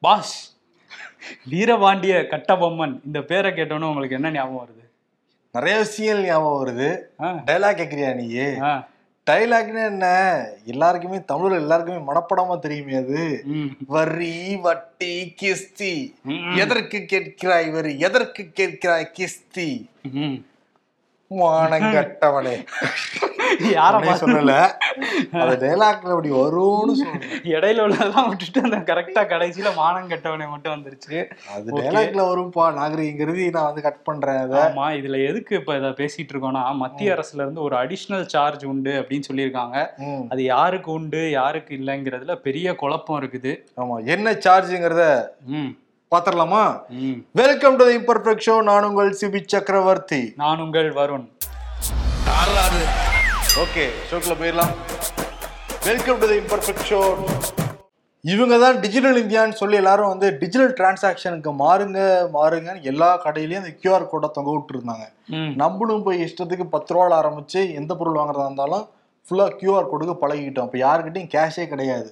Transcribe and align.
Pass. 0.00 0.34
Veerapandiya 1.50 2.16
Kattabomman 2.32 2.92
இந்த 3.06 3.20
பேரை 3.30 3.50
கேட்டோன்னே 3.50 3.88
உங்களுக்கு 3.88 4.18
என்ன 4.18 4.30
ஞாபகம் 4.30 4.60
வருது? 4.64 4.84
நிறைய 5.54 5.78
விஷயங்கள் 5.78 6.28
ஞாபகம் 6.28 6.60
வருது. 6.60 6.88
டைலாக் 7.48 7.80
கேக்குறியா 7.80 8.10
நீ? 8.20 8.26
டைலாக்னு 9.26 9.80
என்ன? 9.86 10.06
எல்லாருக்குமே 10.64 11.18
தமிழ்ல 11.32 11.58
எல்லாருக்குமே 11.62 11.98
மனப்படமா 12.10 12.58
தெரியுமே 12.58 12.94
அது. 12.94 13.24
வரி 13.86 14.36
வட்டி 14.66 15.12
கிஸ்தி. 15.42 15.92
எதற்கு 16.56 16.98
கேட்கிறாய் 17.12 17.68
வரி 17.70 17.92
எதற்கு 17.98 18.44
கேட்கிறாய் 18.60 19.12
கிஸ்தி? 19.18 19.68
ம். 20.22 20.38
யார 23.76 24.14
சொல்லல. 24.22 24.54
அந்த 25.40 25.54
டைலாக்ல 25.62 26.12
அப்படி 26.14 26.30
வரும்னு 26.38 26.94
சொல்றேன் 27.00 27.24
இடையில 27.54 27.84
உள்ளதெல்லாம் 27.86 28.28
விட்டுட்டு 28.30 28.62
அந்த 28.68 28.78
கரெக்டா 28.90 29.22
கடைசியில 29.32 29.72
மானம் 29.80 30.10
கெட்டவனை 30.12 30.46
மட்டும் 30.52 30.74
வந்துருச்சு. 30.76 31.18
அது 31.54 31.76
டைலாக்ல 31.78 32.24
வரும்பா 32.30 32.66
நாகரிகங்கிறது 32.78 33.44
நான் 33.56 33.68
வந்து 33.70 33.84
கட் 33.88 34.02
பண்றேன் 34.08 34.40
அதை. 34.44 34.60
ஆமா 34.66 34.86
இதுல 35.00 35.20
எதுக்கு 35.30 35.54
இப்ப 35.60 35.76
இத 35.80 35.90
பேசிட்டு 36.02 36.32
இருக்கோம்னா 36.34 36.64
மத்திய 36.82 37.16
அரசுல 37.16 37.42
இருந்து 37.44 37.64
ஒரு 37.66 37.76
அடிஷனல் 37.82 38.26
சார்ஜ் 38.34 38.64
உண்டு 38.72 38.94
அப்படின்னு 39.00 39.28
சொல்லியிருக்காங்க. 39.30 39.76
அது 40.32 40.42
யாருக்கு 40.54 40.90
உண்டு 40.98 41.22
யாருக்கு 41.38 41.72
இல்லைங்கிறதுல 41.80 42.36
பெரிய 42.46 42.76
குழப்பம் 42.82 43.20
இருக்குது. 43.22 43.54
ஆமா 43.82 43.98
என்ன 44.14 44.36
சார்ஜுங்கிறத 44.46 45.04
பாத்திரலாமா? 46.12 46.62
வெல்கம் 47.40 47.76
டு 47.80 47.86
இம்பர்ஃபெக்ட் 47.96 48.46
ஷோ 48.46 48.54
நான் 48.68 48.86
உங்கள் 48.90 49.10
சிபி 49.20 49.42
சக்கரவர்த்தி. 49.54 50.22
நான் 50.42 50.62
உங்கள் 50.66 50.90
வருண். 51.00 51.26
ஓகே 53.62 53.84
ஷோக்குள்ள 54.08 54.34
போயிடலாம். 54.40 54.72
வெல்கம் 55.86 56.18
டு 56.22 56.26
இம்பர்ஃபெக்ட் 56.40 56.84
ஷோ 56.90 56.98
இவங்க 58.24 58.54
தான் 58.62 58.76
டிஜிட்டல் 58.82 59.18
இந்தியான்னு 59.22 59.58
சொல்லி 59.60 59.76
எல்லாரும் 59.80 60.10
வந்து 60.12 60.28
டிஜிட்டல் 60.40 60.74
டிரான்சாக்ஷனுக்கு 60.78 61.50
மாறுங்க 61.62 61.98
மாறுங்கன்னு 62.36 62.86
எல்லா 62.90 63.08
கடையிலயும் 63.24 63.62
அந்த 63.62 63.72
கியூஆர் 63.80 64.08
கோடை 64.12 64.28
தொங்க 64.36 64.50
விட்டுருந்தாங்க. 64.54 65.06
நம்மளும் 65.62 66.04
போய் 66.06 66.22
இஷ்டத்துக்கு 66.26 66.66
பத்து 66.74 66.94
ரூபால 66.94 67.18
ஆரம்பிச்சு 67.20 67.60
எந்த 67.80 67.94
பொருள் 68.00 68.20
வாங்குறதா 68.20 68.48
இருந்தாலும் 68.48 68.84
ஃபுல்லா 69.26 69.46
கியூஆர் 69.60 69.90
கோடுக்கு 69.92 70.16
பழகிட்டோம் 70.24 70.68
இப்போ 70.68 70.80
யாருக்கிட்டையும் 70.86 71.32
கேஷே 71.36 71.66
கிடையாது. 71.72 72.10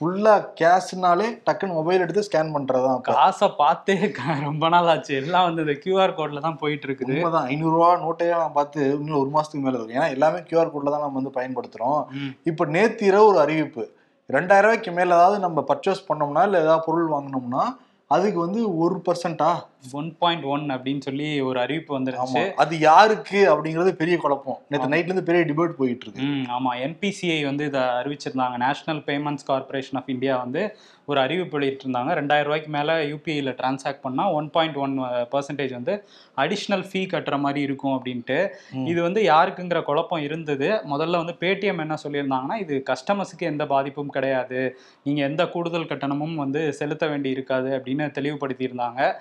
ஃபுல்லா 0.00 0.32
கேஷ்னாலே 0.58 1.26
டக்குன்னு 1.44 1.76
மொபைல் 1.76 2.02
எடுத்து 2.04 2.24
ஸ்கேன் 2.26 2.52
பண்றதுதான் 2.54 2.96
இப்போ 2.98 3.12
காசை 3.14 3.46
பார்த்தே 3.60 3.94
ரொம்ப 4.42 4.68
நாள் 4.68 4.88
ஆச்சு. 4.92 5.12
எல்லாம் 5.20 5.46
வந்து 5.46 5.64
இந்த 5.64 5.74
கியூஆர் 5.82 6.16
கோட்ல 6.18 6.42
தான் 6.46 6.58
போயிட்டு 6.62 6.86
இருக்குது 6.88 7.14
உண்மைதான். 7.14 7.46
ஐநூறுரூவா 7.52 7.88
நோட்டையே 8.02 8.34
நான் 8.36 8.56
பார்த்து 8.58 8.80
இன்னும் 8.96 9.20
ஒரு 9.20 9.30
மாசத்துக்கு 9.36 9.64
மேல 9.66 9.76
இருக்கும் 9.76 9.98
ஏன்னா 9.98 10.10
எல்லாமே 10.16 10.40
கியூஆர் 10.48 10.72
கோட்ல 10.74 10.94
தான் 10.94 11.04
நம்ம 11.04 11.18
வந்து 11.20 11.36
பயன்படுத்துறோம். 11.38 12.00
ம். 12.18 12.32
இப்போ 12.50 12.66
நேத்து 12.74 13.08
இரவு 13.10 13.30
ஒரு 13.30 13.40
அறிவிப்பு. 13.44 13.84
ரெண்டாயிரம் 14.28 14.66
ரூபாய்க்கு 14.66 14.92
மேல 14.92 15.16
ஏதாவது 15.18 15.38
நம்ம 15.42 15.64
பர்ச்சேஸ் 15.68 16.06
பண்ணோம்னா 16.08 16.44
இல்ல 16.48 16.62
ஏதாவது 16.62 16.86
பொருள் 16.86 17.12
வாங்கினோம்னா 17.12 17.64
அதுக்கு 18.10 18.38
வந்து 18.40 18.60
ஒரு 18.80 18.96
பர்சன்டா 19.06 19.50
ஒன் 19.92 20.16
பாயிண்ட் 20.18 20.44
ஒன் 20.44 20.60
அப்படின்னு 20.60 21.00
சொல்லி 21.00 21.40
ஒரு 21.40 21.60
அறிவிப்பு 21.60 22.00
வந்துருச்சு. 22.00 22.52
அது 22.52 22.78
யாருக்கு 22.78 23.54
அப்படிங்கிறது 23.54 23.90
பெரிய 23.90 24.16
குழப்பம். 24.16 24.58
நேற்று 24.68 24.88
நைட்ல 24.88 25.02
இருந்து 25.02 25.22
பெரிய 25.22 25.44
டிபேட் 25.44 25.68
போயிட்டு 25.68 26.06
இருக்கு. 26.06 26.22
ஆமா. 26.22 26.76
என்பிசிஐ 26.76 27.44
வந்து 27.44 27.64
இதை 27.64 27.80
அறிவிச்சிருந்தாங்க. 27.80 28.56
National 28.56 29.02
Payments 29.02 29.46
Corporation 29.46 30.00
of 30.00 30.10
India 30.10 30.36
வந்து 30.36 30.76
ஒரு 31.04 31.20
அறிவிப்பு 31.20 31.60
வெளியிட்டிருந்தாங்க. 31.60 32.12
ரெண்டாயிரம் 32.14 32.42
ரூபாய்க்கு 32.42 32.70
மேல 32.70 33.04
யூபிஐல 33.04 33.54
டிரான்சாக்ட் 33.54 34.00
பண்ணா 34.00 34.32
ஒன் 34.32 34.50
பாயிண்ட் 34.50 34.76
ஒன் 34.76 35.00
பர்சன்டேஜ் 35.00 35.72
வந்து 35.72 36.04
அடிஷ்னல் 36.36 36.84
ஃபீ 36.92 37.06
கட்டுற 37.06 37.38
மாதிரி 37.38 37.60
இருக்கும் 37.60 38.02
அப்படின்ட்டு. 38.02 38.48
இது 38.86 39.02
வந்து 39.02 39.22
யாருக்குங்கிற 39.22 39.82
குழப்பம் 39.82 40.22
இருந்தது. 40.22 40.68
முதல்ல 40.68 41.16
வந்து 41.16 41.36
பேடிஎம் 41.40 41.78
என்ன 41.78 41.94
சொல்லியிருந்தாங்கன்னா 42.08 42.58
இது 42.58 42.82
கஸ்டமர்ஸுக்கு 42.90 43.38
எந்த 43.38 43.66
பாதிப்பும் 43.66 44.08
கிடையாது. 44.08 44.78
நீங்க 45.02 45.22
எந்த 45.22 45.46
கூடுதல் 45.46 45.84
கட்டணமும் 45.84 46.34
வந்து 46.34 46.72
செலுத்த 46.72 47.06
வேண்டி 47.06 47.30
இருக்காது 47.30 47.82
அப்படின்னு 47.82 48.10
தெளிவுபடுத்தியிருந்தாங்க. 48.18 49.12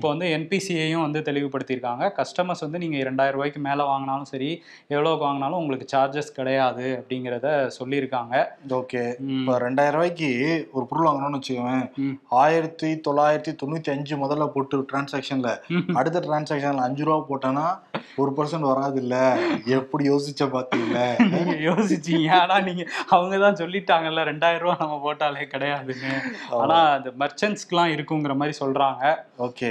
இப்போ 0.00 0.10
வந்து 0.12 0.28
என்பிசிஐயும் 0.36 1.02
வந்து 1.04 1.20
தெளிவுபடுத்தியிருக்காங்க. 1.26 2.04
கஸ்டமர்ஸ் 2.18 2.62
வந்து 2.64 2.78
நீங்க 2.82 2.96
இரண்டாயிரம் 2.96 3.36
ரூபாய்க்கு 3.36 3.60
மேல 3.66 3.84
வாங்கினாலும் 3.88 4.28
சரி 4.30 4.62
எவ்வளோக்கு 4.94 5.24
வாங்கினாலும் 5.26 5.60
உங்களுக்கு 5.62 5.86
சார்ஜஸ் 5.92 6.30
கிடையாது 6.38 6.84
அப்படிங்கிறத 6.98 7.48
சொல்லியிருக்காங்க. 7.78 8.34
ஓகே. 8.78 9.02
இப்போ 9.34 9.54
ரெண்டாயிரம் 9.64 9.96
ரூபாய்க்கு 9.96 10.30
ஒரு 10.76 10.84
பொருள் 10.90 11.08
வாங்கணும்னு 11.08 11.40
வச்சுக்கோவேன். 11.40 11.84
ஆயிரத்தி 12.42 12.90
தொள்ளாயிரத்தி 13.08 13.52
தொண்ணூத்தி 13.62 13.90
அஞ்சு 13.96 14.16
முதல்ல 14.16 14.46
போட்டு 14.54 14.80
டிரான்சாக்ஷன்ல 14.92 15.52
அடுத்த 16.00 16.22
டிரான்சாக்ஷன்ல 16.28 16.86
அஞ்சு 16.88 17.04
ரூபா 17.10 17.20
போட்டேன்னா 17.30 17.66
ஒரு 18.22 18.32
பர்சன்ட் 18.38 18.70
வராது 18.70 18.98
இல்ல 19.02 19.16
எப்படி 19.78 20.04
யோசிச்ச 20.08 20.48
பாத்தீங்கள? 20.56 20.98
நீங்க 21.34 21.54
யோசிச்சீங்க. 21.68 22.30
ஆனா 22.40 22.58
நீங்க 22.60 22.82
அவங்க 23.08 23.36
தான் 23.44 23.60
சொல்லிட்டாங்கல்ல 23.62 24.24
ரெண்டாயிரம் 24.32 24.64
ரூபாய் 24.64 24.82
நம்ம 24.84 24.98
போட்டாலே 25.04 25.46
கிடையாதுன்னு. 25.54 26.14
ஆனா 26.62 26.78
அந்த 26.96 27.12
மெர்ச்சன்ட்ஸ்க்குலாம் 27.22 27.94
இருக்குங்கிற 27.94 28.34
மாதிரி 28.40 28.56
சொல்றாங்க. 28.62 29.04
ஓகே. 29.46 29.70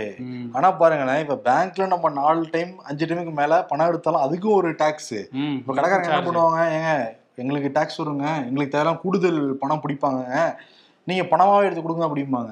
ஆனா 0.53 0.68
பாருங்களேன் 0.74 1.22
இப்ப 1.24 1.38
பேங்க்ல 1.46 1.88
நம்ம 1.88 2.09
நாலு 2.18 2.44
டைம் 2.52 2.72
அஞ்சு 2.84 3.06
டைமுக்கு 3.06 3.34
மேல 3.34 3.62
பணம் 3.63 3.90
எடுத்தாலும் 3.91 4.25
அதுக்கும் 4.25 4.57
ஒரு 4.59 4.69
டாக்ஸ் 4.81 5.13
இப்ப 5.59 5.74
கடைக்காரங்க 5.74 6.09
என்ன. 6.09 6.25
பண்ணுவாங்க 6.28 6.59
ஏங்க 6.75 6.91
எங்களுக்கு 7.38 7.69
டாக்ஸ் 7.75 8.00
வருங்க 8.02 8.28
எங்களுக்கு 8.47 8.74
தேவையான 8.74 9.00
கூடுதல் 9.03 9.41
பணம் 9.62 9.84
பிடிப்பாங்க. 9.84 10.22
நீங்க 11.07 11.24
பணமாவே 11.31 11.68
எடுத்து 11.68 11.84
கொடுங்க 11.84 12.07
அப்படிம்பாங்க. 12.07 12.52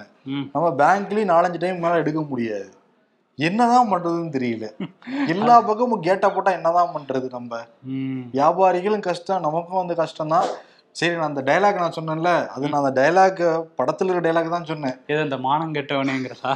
நம்ம 0.53 0.67
பேங்க்லயும் 0.81 1.31
நாலஞ்சு 1.33 1.59
டைம் 1.63 1.83
மேல 1.85 2.01
எடுக்க 2.03 2.21
முடியாது. 2.29 2.69
என்னதான் 3.39 3.89
பண்றதுன்னு 3.91 4.35
தெரியல. 4.35 4.67
எல்லா 5.33 5.55
பக்கமும் 5.67 6.05
கேட்டா 6.07 6.27
போட்டா 6.29 6.51
என்னதான் 6.51 6.93
பண்றது 6.95 7.27
நம்ம. 7.35 7.51
வியாபாரிகளும் 8.33 9.05
கஷ்டம் 9.07 9.45
நமக்கும் 9.45 9.81
வந்து 9.81 9.95
கஷ்டம் 9.95 10.33
தான் 10.35 10.47
சரி 10.97 11.13
நான் 11.17 11.29
அந்த 11.31 11.41
டைலாக் 11.47 11.81
நான் 11.81 11.95
சொன்னேன்ல 11.97 12.29
அது 12.53 12.69
நான் 12.69 12.79
அந்த 12.81 12.91
டைலாக் 12.99 13.41
படத்துல 13.79 14.09
இருக்க 14.09 14.21
டைலாக் 14.27 14.53
தான் 14.53 14.69
சொன்னேன். 14.69 14.95
எது 15.11 15.19
அந்த 15.25 15.37
மானம் 15.47 15.73
கெட்டவனேங்கிறதா? 15.75 16.53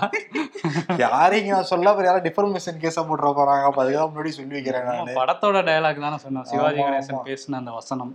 யாரையும் 1.04 1.54
நான் 1.56 1.70
சொல்ல 1.72 1.90
அப்புறம் 1.92 2.10
யாரும் 2.10 2.26
டிஃபர்மேஷன் 2.28 2.80
கேஸா 2.84 3.02
போட்டுற 3.10 3.30
போறாங்க. 3.40 3.66
அப்ப 3.70 3.82
அதுக்கு 3.84 4.00
தான் 4.00 4.12
முன்னாடி 4.14 4.32
சொல்லி 4.38 4.58
வைக்கிறேன் 4.58 4.88
நான். 4.90 5.12
படத்தோட 5.20 5.62
டயலாக் 5.68 6.02
தானே 6.06 6.18
சொன்னோம் 6.24 6.48
சிவாஜி 6.52 6.82
கணேசன். 6.86 7.20
பேசின 7.30 7.60
அந்த 7.62 7.74
வசனம். 7.80 8.14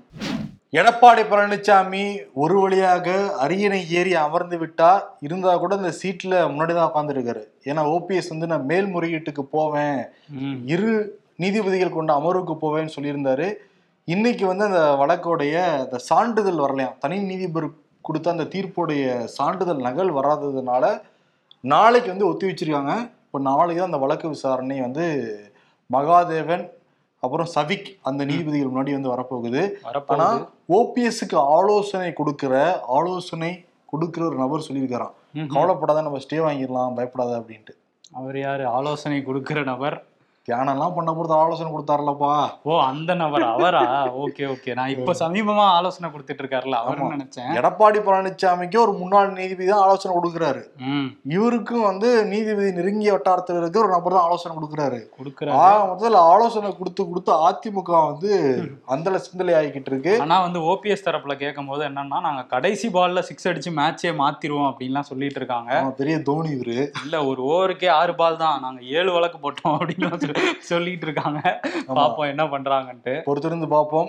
எடப்பாடி 0.80 1.22
பழனிசாமி 1.30 2.02
ஒரு 2.44 2.56
வழியாக 2.62 3.14
அரியணை 3.44 3.80
ஏறி 3.98 4.12
அமர்ந்து 4.24 4.56
விட்டார் 4.62 5.04
இருந்தா 5.26 5.52
கூட 5.62 5.74
இந்த 5.80 5.92
சீட்ல 6.00 6.34
முன்னாடி 6.52 6.72
தான் 6.78 6.90
உட்காந்துருக்காரு 6.90 7.44
ஏன்னா 7.70 7.84
ஓபிஎஸ் 7.94 8.32
வந்து 8.34 8.50
நான் 8.54 8.66
மேல்முறையீட்டுக்கு 8.72 9.44
போவேன். 9.56 10.00
இரு 10.74 10.90
நீதிபதிகள் 11.44 11.96
கொண்ட 11.96 12.12
அமர்வுக்கு 12.20 12.56
போவேன்னு 12.66 12.94
சொல்லியிருந்தாரு. 12.96 13.48
இன்னைக்கு 14.12 14.44
வந்து 14.48 14.64
அந்த 14.66 14.80
வழக்கோடைய 14.98 15.54
அந்த 15.84 15.96
சான்றிதழ் 16.08 16.60
வரலையாம். 16.64 16.98
தனி 17.04 17.16
நீதிபதி 17.30 17.68
கொடுத்த 18.06 18.28
அந்த 18.34 18.44
தீர்ப்புடைய 18.52 19.04
சான்றிதழ் 19.36 19.80
நகல் 19.86 20.10
வராததுனால 20.18 20.84
நாளைக்கு 21.72 22.08
வந்து 22.12 22.28
ஒத்தி 22.28 22.44
வச்சிருக்காங்க. 22.50 22.92
இப்போ 23.24 23.38
நாளைக்கு 23.48 23.80
தான் 23.80 23.90
அந்த 23.90 24.00
வழக்கு 24.04 24.26
விசாரணை 24.34 24.76
வந்து 24.84 25.06
மகாதேவன் 25.90 26.64
அப்புறம் 27.22 27.50
சவிக் 27.56 27.90
அந்த 28.08 28.20
நீதிபதிகள் 28.30 28.72
முன்னாடி 28.72 28.96
வந்து 28.98 29.12
வரப்போகுது. 29.14 29.62
ஆனா 29.80 29.90
வரப்போகுது 29.90 30.46
ஓபிஎஸ்க்கு 30.78 31.38
ஆலோசனை 31.58 32.12
கொடுக்கிற 32.20 32.54
ஆலோசனை 32.98 33.52
கொடுக்கிற 33.92 34.24
ஒரு 34.30 34.38
நபர் 34.44 34.66
சொல்லியிருக்காராம். 34.68 35.16
கவலைப்படாத 35.54 36.04
நம்ம 36.08 36.20
ஸ்டே 36.26 36.38
வாங்கிடலாம் 36.46 36.98
பயப்படாத 36.98 37.32
அப்படின்ட்டு. 37.40 37.74
அவர் 38.20 38.38
யாரு? 38.46 38.66
ஆலோசனை 38.78 39.18
கொடுக்கிற 39.30 39.62
நபர். 39.72 39.96
தியானம்லாம் 40.48 40.94
பண்ண 40.96 41.10
பொறுத்த 41.14 41.34
ஆலோசனை 41.42 41.68
கொடுத்தாருலப்பா. 41.70 42.32
ஓ 42.68 42.74
அந்த 42.88 43.10
நபர் 43.20 43.44
அவரா? 43.52 43.80
Okay 44.24 44.44
okay. 44.52 44.70
நான் 44.78 44.92
இப்ப 44.94 45.14
சமீபமா 45.20 45.64
ஆலோசனை 45.78 46.08
கொடுத்துட்டு 46.10 46.42
இருக்காருல்ல 46.42 46.76
அவர்னு 46.82 47.04
ஆமா. 47.04 47.14
நினைச்சேன். 47.14 47.48
எடப்பாடி 47.60 48.00
பழனிசாமிக்கு 48.08 48.78
ஒரு 48.84 48.92
முன்னாள் 49.00 49.32
நீதிபதி 49.38 49.68
தான் 49.70 49.84
ஆலோசனை 49.86 50.12
கொடுக்குறாரு. 50.16 50.62
இவருக்கும் 51.36 51.86
வந்து 51.90 52.10
நீதிபதி 52.32 52.70
நெருங்கிய 52.78 53.14
வட்டாரத்தில் 53.16 53.58
இருக்க 53.60 53.82
ஒரு 53.84 53.92
நபர் 53.94 54.16
தான் 54.16 54.26
ஆலோசனை 54.28 54.54
கொடுக்குறாரு. 54.58 55.00
கொடுக்குறாரு. 55.18 55.58
மொத்தத்தில் 55.90 56.20
ஆலோசனை 56.32 56.70
கொடுத்து 56.80 57.08
கொடுத்து 57.08 57.32
அதிமுக 57.48 57.92
வந்து 58.10 58.30
அந்தல 58.96 59.22
சிந்தலை 59.26 59.56
ஆகிக்கிட்டு 59.60 59.92
இருக்கு. 59.94 60.14
ஆனா 60.26 60.38
வந்து 60.46 60.62
ஓபிஎஸ் 60.74 61.06
தரப்புல 61.08 61.36
கேட்கும் 61.42 61.70
போது 61.72 61.84
என்னன்னா 61.90 62.20
நாங்க 62.28 62.44
கடைசி 62.54 62.90
பால்ல 62.98 63.26
சிக்ஸ் 63.30 63.50
அடிச்சு 63.52 63.72
மேட்சே 63.80 64.14
மாத்திருவோம் 64.22 64.70
அப்படின்லாம் 64.70 65.10
சொல்லிட்டு 65.10 65.40
இருக்காங்க. 65.42 65.82
பெரிய 66.02 66.16
தோனி 66.30 66.50
இவரு. 66.56 66.78
இல்ல 67.04 67.24
ஒரு 67.32 67.42
ஓவருக்கே 67.52 67.90
ஆறு 67.98 68.14
பால் 68.22 68.42
தான். 68.46 68.56
நாங்க 68.66 68.80
ஏழு 68.98 69.10
வழக்கு 69.18 69.40
போட்டோம் 69.44 69.76
அப்படின்னு 69.76 70.34
சொல்லிட்டு 70.70 71.06
இருக்காங்க 71.08 71.40
பாப்போம் 71.98 72.30
என்ன 72.32 72.44
பண்றாங்கன்ட்டு. 72.52 73.14
பொறுத்திருந்து 73.26 73.68
பார்ப்போம் 73.74 74.08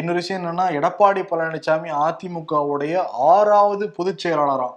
இன்னொரு 0.00 0.20
விஷயம் 0.20 0.42
என்னன்னா 0.42 0.66
எடப்பாடி 0.78 1.24
பழனிசாமி 1.32 1.90
அதிமுகவுடைய 2.06 2.94
ஆறாவது 3.32 3.86
பொதுச் 3.98 4.22
செயலாளராம். 4.24 4.76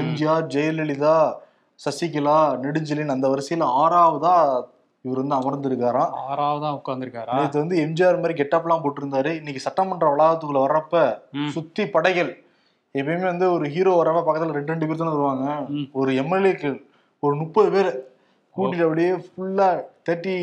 எம்ஜிஆர் 0.00 0.46
ஜெயலலிதா 0.54 1.16
சசிகலா 1.80 2.38
நெடுஞ்செழியன் 2.64 3.16
அந்த 3.16 3.28
வரிசையில 3.32 3.68
ஆறாவதா 3.82 4.34
இவர் 5.04 5.20
வந்து 5.20 5.38
அமர்ந்திருக்காராம். 5.38 6.12
ஆறாவதா 6.28 6.68
உட்காந்துருக்காரா 6.76 7.34
நேற்று 7.38 7.62
வந்து 7.62 7.76
எம்ஜிஆர் 7.84 8.20
மாதிரி 8.20 8.36
கெட்டப்லாம் 8.40 8.82
போட்டிருந்தாரு. 8.84 9.30
இன்னைக்கு 9.40 9.64
சட்டமன்ற 9.64 10.06
வளாகத்துக்குள்ள 10.12 10.60
வர்றப்ப. 10.64 10.96
சுத்தி 11.56 11.84
படைகள். 11.96 12.30
எப்பயுமே 12.94 13.26
வந்து 13.32 13.46
ஒரு 13.52 13.66
ஹீரோ 13.74 13.92
வரப்ப 14.00 14.20
பக்கத்துல 14.26 14.56
ரெண்டு 14.56 14.72
ரெண்டு 14.72 14.86
பேர் 14.88 15.00
தானே 15.00 15.12
வருவாங்க. 15.14 15.46
ஒரு 16.00 16.10
எம்எல்ஏக்கு 16.22 16.70
ஒரு 17.22 17.34
முப்பது 17.42 17.68
பேர். 17.74 17.90
கூட்டிட்டு 18.56 18.86
அப்படியே 18.86 19.12
ஃபுல்லா 19.24 19.68
தேர்ட்டி 20.08 20.34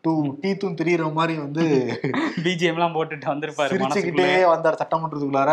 டூ 0.00 0.12
டீத்தும் 0.42 0.78
தெரியற 0.80 1.12
மாதிரி 1.12 1.34
வந்து 1.38 1.64
பிஜிஎம் 2.44 2.76
எல்லாம் 2.78 2.94
போட்டுட்டு 2.94 3.26
வந்திருப்பாரு 3.32 3.72
சிரிச்சுக்கிட்டே 3.72 4.28
வந்தார் 4.48 4.80
சட்டமன்றத்துக்குள்ளார. 4.82 5.52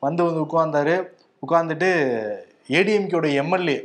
வந்து 0.00 0.22
வந்து 0.24 0.44
உட்கார்ந்தாரு. 0.46 0.94
உட்கார்ந்துட்டு 1.42 1.90
ஏடிஎம்கேயோட 2.68 3.28
எம்எல்ஏ 3.34 3.76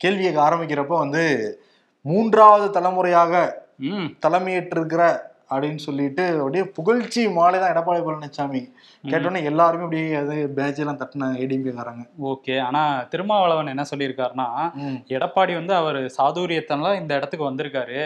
கேள்வி 0.00 0.22
கேட்க 0.22 0.40
ஆரம்பிக்கிறப்ப 0.48 0.98
வந்து 0.98 1.22
மூன்றாவது 2.04 2.66
தலைமுறையாக 2.70 3.32
தலைமையேற்றிருக்கிற 4.24 5.02
அப்படின்னு 5.50 5.80
சொல்லிட்டு 5.82 6.22
அப்படியே 6.36 6.64
புகழ்ச்சி 6.76 7.22
மாலை 7.32 7.58
தான் 7.58 7.72
எடப்பாடி 7.72 8.00
பழனிசாமி. 8.02 8.60
கேட்டோன்னே 9.04 9.40
எல்லாருமே 9.44 9.84
அப்படியே 9.84 10.14
அது 10.14 10.36
பேட்ச் 10.50 10.78
எல்லாம் 10.78 10.98
தட்டினாங்க 10.98 11.40
ஏடிஎம்கேக்காரங்க 11.42 12.04
ஓகே. 12.30 12.54
ஆனா 12.60 12.80
திருமாவளவன் 13.04 13.72
என்ன 13.72 13.84
சொல்லியிருக்காருன்னா 13.90 14.46
எடப்பாடி 15.14 15.52
வந்து 15.54 15.74
அவர் 15.74 15.98
சாதுரியத்தனால 16.16 16.64
இந்த 16.96 17.12
இடத்துக்கு 17.14 17.48
வந்திருக்காரு. 17.48 18.00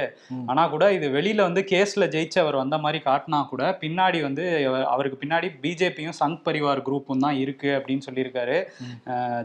ஆனா 0.46 0.66
கூட 0.66 0.92
இது 0.92 1.08
வெளியில 1.10 1.40
வந்து 1.42 1.62
கேஸ்ல 1.70 2.06
ஜெயிச்சு 2.10 2.38
அவர் 2.40 2.56
வந்த 2.56 2.78
மாதிரி 2.78 3.00
காட்டினா 3.04 3.40
கூட 3.46 3.64
பின்னாடி 3.82 4.20
வந்து 4.22 4.44
அவ- 4.66 4.86
அவருக்கு 4.90 5.18
பின்னாடி 5.18 5.50
பிஜேபியும் 5.62 6.18
சங் 6.20 6.38
பரிவார் 6.44 6.84
குரூப்பும் 6.84 7.18
தான் 7.18 7.38
இருக்கு 7.38 7.70
அப்படின்னு 7.76 8.06
சொல்லியிருக்காரு. 8.06 8.58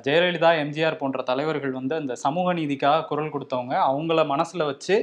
ஜெயலலிதா 0.06 0.51
எம்ஜிஆர் 0.62 0.97
போன்ற 0.97 1.21
தலைவர்கள் 1.24 1.71
வந்து 1.71 1.95
அந்த 1.95 2.15
சமூக 2.19 2.53
நீதிக்காக 2.53 3.06
குரல் 3.06 3.33
கொடுத்தவங்க 3.33 3.75
அவங்கள 3.86 4.19
மனசுல 4.30 4.65
வச்சு 4.65 4.97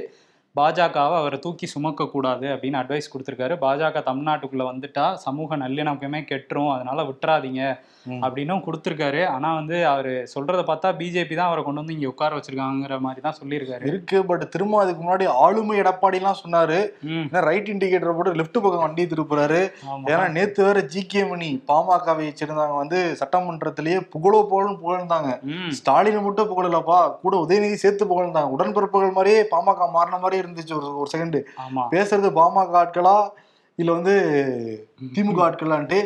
பாஜகவை 0.57 1.15
அவரை 1.19 1.37
தூக்கி 1.43 1.67
சுமக்க 1.73 2.05
கூடாது 2.09 2.45
அப்படின்னு 2.55 2.79
அட்வைஸ் 2.79 3.11
கொடுத்திருக்காரு. 3.13 3.53
பாஜக 3.63 4.01
தமிழ்நாட்டுக்குள்ள 4.09 4.65
வந்துட்டா 4.71 5.05
சமூக 5.23 5.57
நல்லிணக்கமே 5.61 6.19
கெட்டுரும் 6.31 6.73
அதனால 6.73 7.03
விட்டுறாதீங்க. 7.07 7.61
அப்படின்னும் 8.25 8.63
கொடுத்திருக்காரு. 8.65 9.19
ஆனா 9.33 9.49
வந்து 9.57 9.75
அவரு 9.91 10.13
சொல்றத 10.31 10.61
பார்த்தா 10.69 10.89
பிஜேபி 10.99 11.35
தான் 11.39 11.49
அவரை 11.49 11.61
கொண்டு 11.63 11.81
வந்து 11.81 11.95
இங்க 11.95 12.07
உட்கார 12.11 12.31
வச்சிருக்காங்கிற 12.37 12.95
மாதிரி 13.05 13.21
தான் 13.25 13.37
சொல்லியிருக்காரு. 13.39 13.83
இருக்கு 13.91 14.17
பட் 14.29 14.43
திரும்ப 14.55 14.81
அதுக்கு 14.81 15.01
முன்னாடி 15.03 15.25
ஆளுமை 15.43 15.77
எடப்பாடி 15.83 16.19
எல்லாம் 16.21 16.39
சொன்னாரு 16.41 16.77
ரைட் 17.47 17.71
இண்டிகேட்டர் 17.73 18.15
போட்டு 18.17 18.39
லெஃப்ட் 18.41 18.59
பக்கம் 18.65 18.83
வண்டி 18.85 19.05
திருப்புறாரு. 19.13 19.61
ஏன்னா 20.11 20.25
நேத்து 20.35 20.67
வேற 20.67 20.81
ஜி 20.95 21.03
கே 21.13 21.23
மணி 21.31 21.49
பாமகவை 21.71 22.25
வச்சிருந்தாங்க 22.29 22.77
வந்து 22.81 22.99
சட்டமன்றத்திலேயே 23.21 24.01
புகழோ 24.15 24.41
புகழும் 24.51 24.79
புகழ்ந்தாங்க. 24.83 25.31
ஸ்டாலின் 25.79 26.25
மட்டும் 26.27 26.51
புகழலப்பா 26.53 26.99
கூட 27.25 27.33
உதயநிதி 27.45 27.79
சேர்த்து 27.85 28.11
புகழ்ந்தாங்க. 28.13 28.51
உடன்பிறப்புகள் 28.57 29.17
மாதிரியே 29.19 29.41
பாமக 29.55 29.89
மாறின 29.97 30.21
மாதிரி 30.25 30.41
இருந்துச்சு 30.43 30.73
ஒரு 30.73 30.89
ஒரு 30.97 31.09
செகண்ட் 31.13 31.37
பேசுறது 31.91 32.29
பாமக 32.39 32.77
ஆட்களா? 32.81 33.17
இல்ல 33.79 33.91
வந்து 33.91 34.13
திமுக 35.15 35.41
ஆட்களான்ட்டு? 35.45 35.99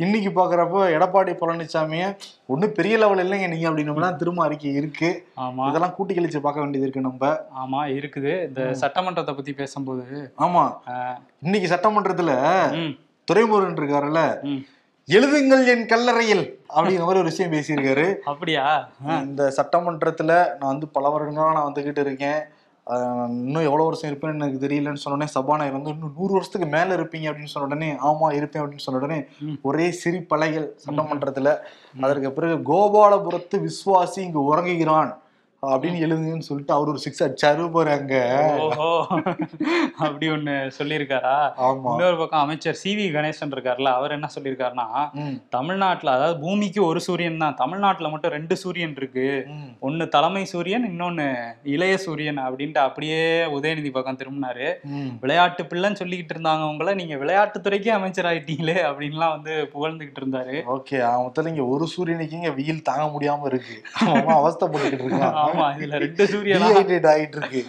இன்னைக்கு 0.00 0.30
பாக்குறப்ப 0.30 0.84
எடப்பாடி 0.94 1.32
பழனிசாமிய 1.32 2.04
ஒண்ணும் 2.46 2.72
பெரிய 2.72 2.94
லெவல் 2.98 3.22
இல்லைங்க 3.24 3.48
நீங்க 3.48 3.66
அப்படின்னோம்னா 3.70 4.16
திரும்ப 4.16 4.40
அறிக்கை 4.44 4.72
இருக்கு. 4.74 5.10
ஆமா. 5.38 5.66
இதெல்லாம் 5.68 5.94
கூட்டி 5.94 6.14
கழிச்சு 6.14 6.40
பார்க்க 6.40 6.62
வேண்டியது 6.62 6.86
இருக்கு 6.86 7.08
நம்ம. 7.08 7.28
ஆமா 7.62 7.80
இருக்குது. 7.98 8.32
இந்த 8.48 8.62
சட்டமன்றத்தை 8.74 9.34
பத்தி 9.34 9.52
பேசும்போது 9.52 10.06
ஆமா. 10.38 10.64
இன்னைக்கு 11.42 11.68
சட்டமன்றத்துல 11.74 12.32
ம், 12.80 12.92
துரைமுருகன் 13.28 13.78
இருக்காருல்ல. 13.80 14.22
எழுதுங்கள் 15.08 15.62
என் 15.66 15.86
கல்லறையில் 15.86 16.44
அப்படிங்கிற 16.74 17.04
மாதிரி 17.04 17.22
ஒரு 17.22 17.30
விஷயம் 17.30 17.52
பேசியிருக்காரு. 17.52 18.06
அப்படியா? 18.24 18.64
இந்த 19.24 19.52
சட்டமன்றத்துல 19.56 20.32
நான் 20.58 20.72
வந்து 20.72 20.88
பல 20.88 21.08
வருடங்களா 21.08 21.52
நான் 21.52 21.68
வந்துகிட்டு 21.70 21.98
இருக்கேன். 21.98 22.40
இன்னும் 22.86 23.62
எவ்வளவு 23.62 23.84
வருஷம் 23.84 24.10
இருப்பேன்னு 24.10 24.34
எனக்கு 24.34 24.66
தெரியலன்னு 24.66 25.02
சொன்ன 25.02 25.18
உடனே 25.18 25.30
சபாநாயகர் 25.30 25.80
வந்து 25.80 25.90
இன்னும் 25.90 26.14
நூறு 26.16 26.32
வருஷத்துக்கு 26.32 26.68
மேல 26.68 26.96
இருப்பீங்க 26.96 27.32
அப்படின்னு 27.32 27.52
சொன்ன 27.54 27.74
உடனே 27.74 27.92
ஆமா 27.92 28.34
இருப்பேன் 28.34 28.62
அப்படின்னு 28.62 28.86
சொன்ன 28.86 29.00
உடனே. 29.00 29.24
ஒரே 29.62 29.98
சிரிப்பலைகள் 30.04 30.68
சட்டமன்றத்துல. 30.86 31.56
அதற்கு 32.00 32.32
பிறகு 32.32 32.74
கோபாலபுரத்து 32.74 33.68
விஸ்வாசி 33.68 34.18
இங்கு 34.18 34.56
உறங்குகிறான். 34.56 35.14
அப்படின்னு 35.62 35.98
எழுதுங்கன்னு 36.04 36.46
சொல்லிட்டு 36.46 36.74
அவர் 36.76 36.88
ஒரு 36.92 37.00
சிக்ஸ் 37.02 37.22
அடிச்சாரு 37.24 37.64
ஓஹோ. 38.64 38.88
அப்படி 40.04 40.26
ஒண்ணு 40.34 40.54
சொல்லியிருக்காரா? 40.78 41.34
இன்னொரு 41.90 42.16
பக்கம் 42.20 42.42
அமைச்சர் 42.44 42.78
சி 42.80 42.92
வி 42.98 43.04
கணேசன் 43.16 43.52
இருக்காருல்ல 43.56 43.90
அவர் 43.98 44.14
என்ன 44.16 44.28
சொல்லியிருக்காருன்னா 44.34 44.86
தமிழ்நாட்டுல 45.56 46.14
அதாவது 46.16 46.36
பூமிக்கு 46.44 46.80
ஒரு 46.86 47.02
சூரியன் 47.06 47.38
தான் 47.44 47.58
தமிழ்நாட்டுல 47.60 48.10
மட்டும் 48.14 48.34
ரெண்டு 48.36 48.56
சூரியன் 48.62 48.96
இருக்கு. 49.00 49.26
ஒன்னு 49.88 50.08
தலைமை 50.16 50.44
சூரியன் 50.52 50.88
இன்னொன்னு 50.90 51.28
இளைய 51.74 51.94
சூரியன் 52.06 52.40
அப்படின்ட்டு 52.46 52.82
அப்படியே 52.86 53.20
உதயநிதி 53.58 53.92
பக்கம் 53.98 54.20
திரும்பினாரு. 54.22 54.66
விளையாட்டு 55.22 55.64
பிள்ளைன்னு 55.70 56.00
சொல்லிக்கிட்டு 56.02 56.36
இருந்தாங்க 56.36 56.66
உங்களை 56.72 56.94
நீங்க 57.02 57.16
விளையாட்டுத்துறைக்கே 57.22 57.94
அமைச்சர் 57.98 58.30
ஆயிட்டீங்களே 58.32 58.76
அப்படின்லாம் 58.90 59.34
வந்து 59.36 59.54
புகழ்ந்துகிட்டு 59.76 60.22
இருந்தாரு. 60.24 60.58
ஓகே 60.76 60.98
மொத்தம் 61.24 61.52
இங்க 61.54 61.66
ஒரு 61.76 61.86
சூரியனுக்கு 61.94 62.38
இங்க 62.40 62.52
வெயில் 62.60 62.86
தாங்க 62.90 63.06
முடியாம 63.14 63.48
இருக்கு. 63.52 63.78
அவஸ்தைப்பட்டுக்கிட்டு 64.40 65.06
இருக்கான். 65.06 65.50
ஆமா 65.52 65.66
இதுல 65.78 65.98
ரெண்டு 65.98 66.26
சூரியனா 66.26 66.68
ஆயிட்டு 67.12 67.38
இருக்கு 67.40 67.62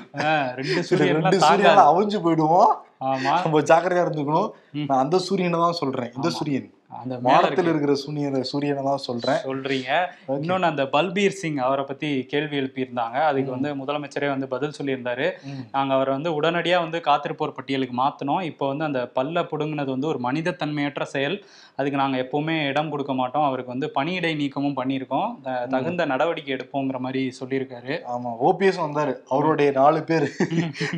ரெண்டு 0.55 0.83
சூரியன் 0.83 1.15
ரெண்டு 1.15 1.37
தாங்க 1.37 1.55
சூரியனால 1.55 1.85
அவிஞ்சு 1.91 2.19
போயிடுவோம். 2.25 2.71
ஆமா. 3.01 3.33
நம்ம 3.43 3.59
ஜாக்கிரதையா 3.61 4.05
இருந்துக்கணும். 4.05 4.49
நான் 4.87 4.99
அந்த 4.99 5.17
சூரியனை 5.19 5.59
தான் 5.59 5.71
சொல்றேன். 5.71 6.11
இந்த. 6.15 6.29
சூரியன். 6.29 6.69
அந்த 7.01 7.15
இருக்கு. 7.45 7.69
இருக்கிற 7.69 7.93
சூரியனை 7.95 8.41
சூரியனை 8.43 8.83
தான் 8.83 8.97
சொல்றேன். 8.97 9.39
சொல்றீங்க. 9.45 9.91
இன்னொன்னு 10.27 10.61
அந்த 10.61 10.83
பல்பீர் 10.83 11.29
சிங் 11.29 11.57
அவரை 11.57 11.85
பத்தி 11.85 12.25
கேள்வி 12.25 12.57
எழுப்பியிருந்தாங்க. 12.59 13.17
அதுக்கு 13.29 13.51
வந்து 13.51 13.75
முதலமைச்சரே 13.75 14.27
வந்து 14.27 14.47
பதில் 14.47 14.75
சொல்லியிருந்தாரு. 14.79 15.27
நாங்க 15.71 15.93
அவரை 15.93 16.13
வந்து 16.13 16.41
உடனடியா 16.41 16.79
வந்து 16.79 16.99
காத்திருப்போர் 16.99 17.55
பட்டியலுக்கு 17.55 17.95
மாத்தினோம் 18.01 18.41
இப்போ 18.41 18.67
வந்து 18.67 18.83
அந்த 18.83 19.11
பல்ல 19.15 19.45
புடுங்கினது 19.51 19.85
வந்து 19.85 20.07
ஒரு 20.07 20.19
மனிதத்தன்மையற்ற 20.23 21.01
செயல். 21.01 21.43
அதுக்கு 21.79 21.99
நாங்க 22.01 22.17
எப்பவுமே 22.23 22.55
இடம் 22.71 22.89
கொடுக்க 22.89 23.13
மாட்டோம். 23.19 23.45
அவருக்கு 23.45 23.71
வந்து 23.73 23.87
பணியிடை 23.95 24.31
நீக்கமும் 24.41 24.75
பண்ணியிருக்கோம். 24.79 25.29
தகுந்த 25.69 26.05
நடவடிக்கை 26.11 26.51
எடுப்போங்கிற 26.55 26.97
மாதிரி 27.05 27.21
சொல்லியிருக்காரு. 27.39 27.93
ஆமா 28.15 28.31
ஓபிஎஸ் 28.47 28.81
வந்தாரு. 28.85 29.13
அவருடைய 29.35 29.71
நாலு 29.79 30.01
பேர். 30.09 30.27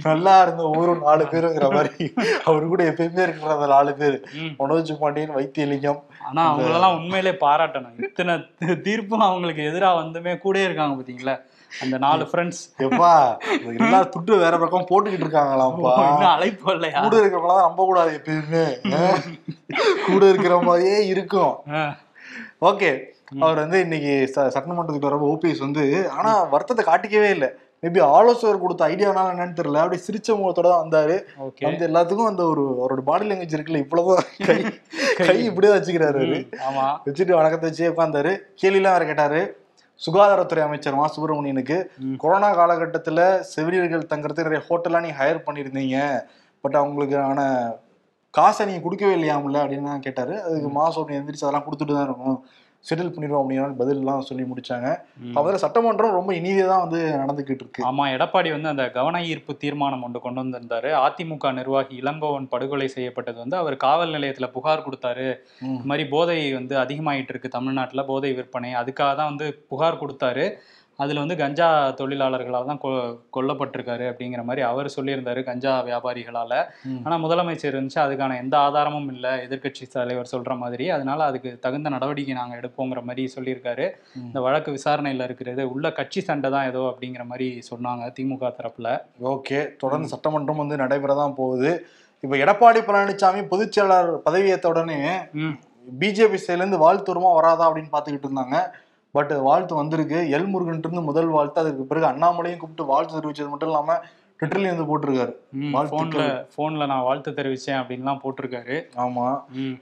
நல்லா 0.03 0.35
இருந்த 0.41 0.63
ஒரு 0.81 0.95
நாலு 1.05 1.25
பேருங்கிற 1.33 1.69
மாதிரி. 1.77 2.13
அவரு 2.43 2.67
கூட 2.73 2.83
எப்பயுமே 2.91 3.25
இருக்கிற 3.27 3.53
அந்த 3.57 3.69
நாலு 3.75 3.93
பேர். 4.01 4.17
மனோஜ் 4.61 4.93
பாண்டியன் 4.99 5.35
வைத்தியலிங்கம். 5.37 6.01
ஆனா 6.29 6.43
அவங்களெல்லாம் 6.51 6.97
உண்மையிலே 6.99 7.35
பாராட்டணும். 7.45 7.97
இத்தனை 8.07 8.35
தீர்ப்பும் 8.87 9.27
அவங்களுக்கு 9.29 9.63
எதிரா 9.71 9.91
வந்துமே 10.03 10.37
கூட 10.47 10.63
இருக்காங்க 10.63 10.95
பாத்தீங்களா? 10.99 11.35
அந்த 11.83 11.97
நாலு 11.97 12.23
ஃப்ரெண்ட்ஸ் 12.29 12.61
எப்பா 12.85 13.11
எல்லா 13.81 13.99
துட்டு 14.13 14.39
வேற 14.43 14.57
பக்கம் 14.57 14.87
போட்டுக்கிட்டு 14.91 15.25
இருக்காங்களாம்ப்பா 15.27 15.93
இன்னும் 16.11 16.33
அழைப்பு 16.35 16.73
இல்லையா 16.75 17.01
கூட 17.05 17.15
இருக்கிறவங்கள 17.21 17.57
நம்ப 17.67 17.85
கூடாது 17.85 18.11
எப்பயுமே. 18.19 18.63
கூட 20.07 20.23
இருக்கிற 20.33 20.55
மாதிரியே 20.61 20.99
இருக்கும். 21.13 21.53
ஓகே 22.69 22.91
அவர் 23.39 23.61
வந்து 23.63 23.77
இன்னைக்கு 23.79 24.13
சட்டமன்றத்துக்கு 24.33 25.09
வரப்ப 25.09 25.31
ஓபிஎஸ் 25.33 25.65
வந்து 25.67 25.83
ஆனா 26.17 26.31
வருத்தத்தை 26.53 26.83
காட்டிக்கவே 26.85 27.29
இல்லை. 27.35 27.49
மேபி 27.83 27.99
ஆலோசகர் 28.17 28.61
கொடுத்த 28.61 28.83
ஐடியானால 28.91 29.31
என்னன்னு 29.33 29.57
தெரியல. 29.57 29.81
அப்படியே 29.81 30.03
சிரிச்ச 30.05 30.37
முகத்தோட 30.37 30.67
தான் 30.69 30.83
வந்தாரு. 30.85 31.15
வந்து 31.67 31.87
எல்லாத்துக்கும் 31.89 32.29
அந்த 32.31 32.43
ஒரு 32.51 32.63
அவரோட 32.83 33.01
பாடி 33.09 33.25
லாங்குவேஜ் 33.29 33.55
இருக்குல்ல 33.57 33.83
இவ்வளவுதான். 33.83 34.29
கை 34.47 34.57
கை 35.27 35.37
இப்படியே 35.49 35.73
வச்சுக்கிறாரு 35.73 36.19
அவரு. 36.21 36.39
வச்சுட்டு 37.07 37.39
வணக்கத்தை 37.39 37.69
வச்சே 37.69 37.91
உட்காந்தாரு 37.93 38.31
கேள்வியெல்லாம் 38.61 38.97
வேற 38.97 39.05
கேட்டாரு. 39.05 39.41
சுகாதாரத்துறை 40.01 40.61
அமைச்சர் 40.61 40.95
மா 40.95 41.07
சுப்பிரமணியனுக்கு 41.07 41.77
ம். 41.99 42.15
கொரோனா 42.17 42.49
காலகட்டத்துல 42.55 43.19
செவிலியர்கள் 43.53 44.09
தங்குறதுக்கு 44.09 44.49
நிறைய 44.49 44.63
ஹோட்டல்லாம் 44.69 45.01
நீங்க 45.01 45.17
ஹையர் 45.21 45.45
பண்ணியிருந்தீங்க. 45.47 45.97
பட் 46.63 46.75
அவங்களுக்கு 46.75 47.17
ஆன 47.21 47.41
காசை 48.33 48.65
நீங்க 48.65 48.81
கொடுக்கவே 48.81 49.13
இல்லையாமுல்ல 49.15 49.57
அப்படின்னு 49.63 49.99
கேட்டாரு. 49.99 50.35
அதுக்கு 50.41 50.69
அப்படி 50.95 51.17
எந்திரிச்சு 51.17 51.45
அதெல்லாம் 51.45 51.67
கொடுத்துட்டு 51.67 51.93
தான் 51.93 52.07
இருக்கும் 52.07 52.37
செட்டில் 52.89 53.13
பண்ணிடுவோம் 53.13 53.41
அப்படின்னு 53.41 53.79
பதிலெல்லாம் 53.79 54.19
சொல்லி 54.19 54.43
முடிச்சாங்க. 54.43 54.87
அவரை 55.33 55.57
சட்டமன்றம் 55.57 56.11
ரொம்ப 56.11 56.33
இனிதே 56.33 56.65
தான் 56.65 56.89
வந்து 56.89 57.15
நடந்துகிட்டு 57.15 57.63
இருக்கு. 57.63 57.83
ஆமா 57.83 58.05
எடப்பாடி 58.11 58.49
வந்து 58.49 58.67
அந்த 58.67 58.89
கவன 58.89 59.23
ஈர்ப்பு 59.23 59.57
தீர்மானம் 59.57 60.03
ஒன்று 60.03 60.21
கொண்டு 60.21 60.43
வந்திருந்தாரு. 60.43 60.91
அதிமுக 60.99 61.53
நிர்வாகி 61.53 62.01
இளங்கோவன் 62.01 62.47
படுகொலை 62.47 62.87
செய்யப்பட்டது 62.87 63.37
வந்து 63.37 63.57
அவர் 63.57 63.77
காவல் 63.77 64.13
நிலையத்துல 64.13 64.51
புகார் 64.51 64.85
கொடுத்தாரு. 64.89 65.27
ம். 65.61 65.67
இந்த 65.67 65.83
மாதிரி 65.83 66.09
போதை 66.09 66.53
வந்து 66.53 66.77
அதிகமாயிட்டு 66.77 67.29
இருக்கு 67.29 67.49
தமிழ்நாட்டுல 67.49 68.05
போதை 68.05 68.33
விற்பனை. 68.33 68.73
அதுக்காக 68.75 69.15
தான் 69.15 69.31
வந்து 69.35 69.65
புகார் 69.67 70.01
கொடுத்தாரு. 70.01 70.45
அதுல 70.99 71.19
வந்து 71.19 71.35
கஞ்சா 71.35 71.67
தொழிலாளர்களால் 71.99 72.67
தான் 72.67 72.79
கொ 72.83 72.89
கொல்லப்பட்டிருக்காரு 73.33 74.05
அப்படிங்கிற 74.09 74.43
மாதிரி 74.43 74.61
அவர் 74.61 74.87
சொல்லியிருந்தாரு 74.95 75.41
கஞ்சா 75.43 75.73
வியாபாரிகளால. 75.87 76.53
ம். 76.85 77.01
ஆனா 77.05 77.15
முதலமைச்சர் 77.17 77.73
இருந்துச்சு 77.73 77.99
அதுக்கான 78.03 78.37
எந்த 78.43 78.55
ஆதாரமும் 78.57 79.09
இல்லை 79.09 79.31
எதிர்க்கட்சி 79.45 79.85
தலைவர் 79.87 80.31
சொல்ற 80.33 80.55
மாதிரி. 80.55 80.85
அதனால 80.89 81.19
அதுக்கு 81.23 81.51
தகுந்த 81.59 81.89
நடவடிக்கை 81.89 82.33
நாங்க 82.33 82.55
எடுப்போங்கிற 82.61 83.03
மாதிரி 83.03 83.25
சொல்லியிருக்காரு. 83.35 83.87
இந்த 84.23 84.39
வழக்கு 84.39 84.71
விசாரணையில 84.71 85.23
இருக்கிறது 85.23 85.69
உள்ள 85.69 85.91
கட்சி 85.91 86.21
சண்டை 86.21 86.49
தான் 86.49 86.69
ஏதோ 86.71 86.83
அப்படிங்கிற 86.91 87.25
மாதிரி 87.25 87.49
சொன்னாங்க 87.71 88.07
திமுக 88.17 88.53
தரப்புல. 88.59 88.87
ஓகே 89.33 89.59
தொடர்ந்து 89.77 90.07
சட்டமன்றம் 90.07 90.63
வந்து 90.63 90.77
நடைபெற 90.77 91.15
தான் 91.15 91.37
போகுது. 91.41 91.71
இப்போ 92.23 92.35
எடப்பாடி 92.37 92.79
பழனிசாமி 92.81 93.41
பொதுச் 93.47 93.71
செயலாளர் 93.71 94.23
பதவியேற்ற 94.25 94.67
உடனே 94.67 94.99
பிஜேபி 95.99 96.37
சைட்லேருந்து 96.43 96.77
வாழ்த்து 96.77 97.11
வருமா 97.11 97.31
வராதா 97.33 97.63
அப்படின்னு 97.67 97.91
பார்த்துக்கிட்டு 97.91 98.27
இருந்தாங்க. 98.29 98.57
பட் 99.15 99.33
வாழ்த்து 99.47 99.73
வந்திருக்கு. 99.75 100.19
எல் 100.31 100.47
முருகன் 100.47 100.79
இருந்து 100.79 101.01
முதல் 101.01 101.27
வாழ்த்து. 101.27 101.61
அதுக்கு 101.61 101.83
பிறகு 101.83 102.07
அண்ணாமலையும் 102.07 102.57
கூப்பிட்டு 102.57 102.85
வாழ்த்து 102.85 103.19
தெரிவிச்சது 103.19 103.49
மட்டும் 103.49 103.69
இல்லாம 103.69 103.99
ட்விட்டர்லயும் 104.39 104.75
வந்து 104.75 104.87
போட்டிருக்காரு. 104.91 105.33
ஃபோன்ல 105.89 106.45
ஃபோன்ல 106.55 106.85
நான் 106.85 107.01
வாழ்த்து 107.01 107.31
தெரிவிச்சேன் 107.31 107.79
அப்படின்லாம் 107.81 108.19
போட்டிருக்காரு. 108.23 108.77
ஆமா. 108.95 109.25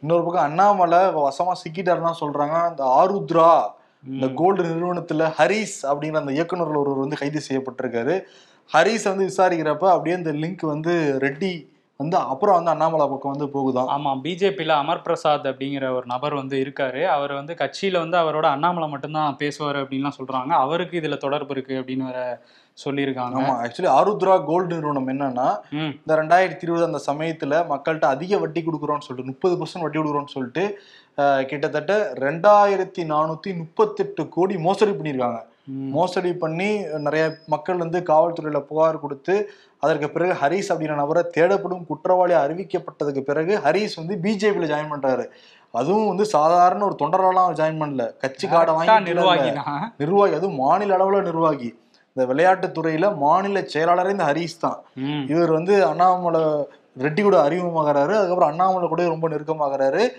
இன்னொரு 0.01 0.23
பக்கம் 0.23 0.43
அண்ணாமலை 0.43 0.97
வசமா 0.97 1.51
சிக்கிட்டாருன்னா 1.63 2.13
சொல்றாங்க. 2.21 2.69
இந்த 2.69 2.83
ஆருத்ரா 2.99 3.51
இந்த. 4.09 4.27
கோல்டு 4.35 4.63
நிறுவனத்துல 4.63 5.31
ஹரிஸ் 5.37 5.79
அப்படிங்கிற 5.83 6.17
அந்த 6.17 6.31
இயக்குனர் 6.31 6.75
ஒருவர் 6.75 6.97
வந்து 6.97 7.17
கைது 7.17 7.41
செய்யப்பட்டிருக்காரு. 7.49 8.21
ஹரிஸ் 8.73 9.03
வந்து 9.03 9.27
விசாரிக்கிறப்ப 9.27 9.87
அப்படியே 9.87 10.15
இந்த 10.15 10.31
லிங்க் 10.31 10.65
வந்து 10.65 11.17
ரெட்டி 11.21 11.51
வந்து 11.99 12.17
அப்புறம் 12.31 12.55
வந்து 12.57 12.71
அண்ணாமலை 12.71 13.05
பக்கம் 13.09 13.33
வந்து 13.33 13.47
போகுதான். 13.55 13.89
ஆமா 13.95 14.11
பிஜேபியில 14.23 14.73
அமர் 14.83 15.03
பிரசாத் 15.05 15.45
அப்படிங்கிற 15.51 15.85
ஒரு 15.97 16.05
நபர் 16.13 16.35
வந்து 16.39 16.55
இருக்காரு. 16.63 17.01
அவர் 17.15 17.33
வந்து 17.39 17.53
கட்சியில 17.61 18.01
வந்து 18.03 18.17
அவரோட 18.21 18.47
அண்ணாமலை 18.55 18.87
மட்டும்தான் 18.93 19.37
பேசுவாரு 19.41 19.81
அப்படின்லாம் 19.83 20.17
சொல்றாங்க. 20.19 20.51
அவருக்கு 20.65 20.99
இதுல 21.01 21.17
தொடர்பு 21.25 21.53
இருக்கு 21.55 21.75
அப்படின்னு 21.81 22.09
வேற 22.11 22.23
சொல்லியிருக்காங்க. 22.85 23.35
ஆமா 23.39 23.55
ஆக்சுவலி 23.63 23.89
ஆருத்ரா 23.97 24.35
கோல்டு 24.49 24.73
நிறுவனம் 24.75 25.09
என்னன்னா 25.13 25.47
இந்த 25.93 26.17
ரெண்டாயிரத்தி 26.21 26.65
இருபது 26.67 26.89
அந்த 26.89 27.01
சமயத்துல 27.09 27.61
மக்கள்கிட்ட 27.71 28.07
அதிக 28.15 28.37
வட்டி 28.43 28.61
கொடுக்குறோம்னு 28.67 29.07
சொல்லிட்டு 29.07 29.31
முப்பது 29.31 29.55
பர்சன்ட் 29.61 29.85
வட்டி 29.85 29.99
கொடுக்குறோம்னு 29.99 30.35
சொல்லிட்டு 30.37 30.65
கிட்டத்தட்ட 31.49 31.95
ரெண்டாயிரத்தி 32.25 33.03
நானூத்தி 33.13 33.51
முப்பத்தெட்டு 33.61 34.21
கோடி 34.35 34.55
மோசடி 34.67 34.93
பண்ணியிருக்காங்க. 34.97 35.41
மோசடி 35.65 36.33
பண்ணி 36.33 36.83
நிறைய 36.97 37.35
மக்கள் 37.47 37.75
வந்து 37.75 37.99
காவல்துறையில 37.99 38.59
புகார் 38.59 38.99
கொடுத்து 38.99 39.49
அதற்கு 39.79 40.09
பிறகு 40.09 40.33
ஹரிஸ் 40.33 40.71
அப்படின்ற 40.73 40.95
நபரை 40.95 41.23
தேடப்படும் 41.37 41.85
குற்றவாளி 41.85 42.33
அறிவிக்கப்பட்டதுக்கு 42.33 43.19
பிறகு 43.19 43.59
ஹரிஸ் 43.63 43.95
வந்து 43.95 44.19
பிஜேபியில 44.21 44.65
ஜாயின் 44.65 44.91
பண்றாரு. 44.91 45.25
அதுவும் 45.71 46.07
வந்து 46.07 46.25
சாதாரண 46.25 46.85
ஒரு 46.85 46.95
தொண்டரெல்லாம் 46.99 47.53
ஜாயின் 47.53 47.79
பண்ணல. 47.81 48.17
கட்சி 48.17 48.47
கரெக்டா 48.47 48.73
வாங்கி 48.73 49.13
நிர்வாகி 49.13 49.49
நிர்வாகி 49.97 50.33
அதுவும் 50.33 50.55
மாநில 50.55 50.97
அளவுல 50.97 51.21
நிர்வாகி. 51.21 51.79
இந்த 52.07 52.33
விளையாட்டுத் 52.33 52.77
துறையில 52.77 53.15
மாநில 53.15 53.61
செயலாளரே 53.61 54.09
இந்த 54.09 54.23
ஹரிஸ் 54.23 54.59
தான். 54.59 54.83
இவர் 55.27 55.51
வந்து 55.51 55.85
அண்ணாமலை 55.85 56.41
ரெட்டி 56.99 57.21
கூட 57.21 57.49
அறிமுகமாகறாரு. 57.49 58.13
அதுக்கப்புறம் 58.13 58.49
அண்ணாமலை 58.49 58.87
கூட 58.87 59.05
ரொம்ப 59.05 59.29
நெருக்கமாகறாரு. 59.29 60.09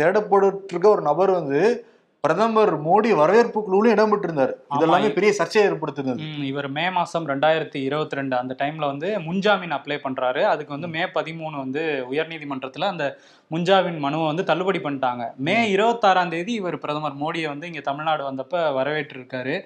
தேடப்பட்டு 0.00 0.60
இருக்க 0.68 0.88
ஒரு 0.88 1.02
நபர் 1.02 1.30
வந்து 1.30 1.86
பிரதமர் 2.24 2.70
மோடி 2.84 3.10
வரவேற்பு 3.20 3.60
குழுவிலும் 3.66 3.94
இடம்பெற்றிருந்தார் 3.94 4.50
இதெல்லாமே 4.74 5.08
பெரிய 5.14 5.30
சர்ச்சையை 5.38 5.64
ஏற்படுத்தினது. 5.70 6.26
இவர் 6.50 6.68
மே 6.76 6.84
மாசம் 6.96 7.24
ரெண்டாயிரத்தி 7.28 7.78
இருபத்தி 7.86 8.18
ரெண்டு 8.18 8.34
அந்த 8.36 8.54
டைம்ல 8.60 8.84
வந்து 8.90 9.08
முன்ஜாமீன் 9.24 9.74
அப்ளை 9.78 9.96
பண்றாரு. 10.04 10.42
அதுக்கு 10.50 10.74
வந்து 10.76 10.90
மே 10.94 11.02
பதிமூணு 11.16 11.56
வந்து 11.64 11.82
உயர்நீதிமன்றத்துல 12.10 12.88
அந்த 12.92 13.06
முன்ஜாமீன் 13.52 13.98
மனுவை 13.98 14.26
வந்து 14.26 14.44
தள்ளுபடி 14.44 14.78
பண்ணிட்டாங்க. 14.78 15.34
மே 15.36 15.70
இருபத்தாறாம் 15.70 16.28
தேதி 16.28 16.52
இவர் 16.52 16.78
பிரதமர் 16.78 17.16
மோடியை 17.16 17.46
வந்து 17.46 17.66
இங்க 17.66 17.80
தமிழ்நாடு 17.80 18.32
வந்தப்ப 18.32 18.52
வரவேற்றிருக்காரு. 18.52 19.60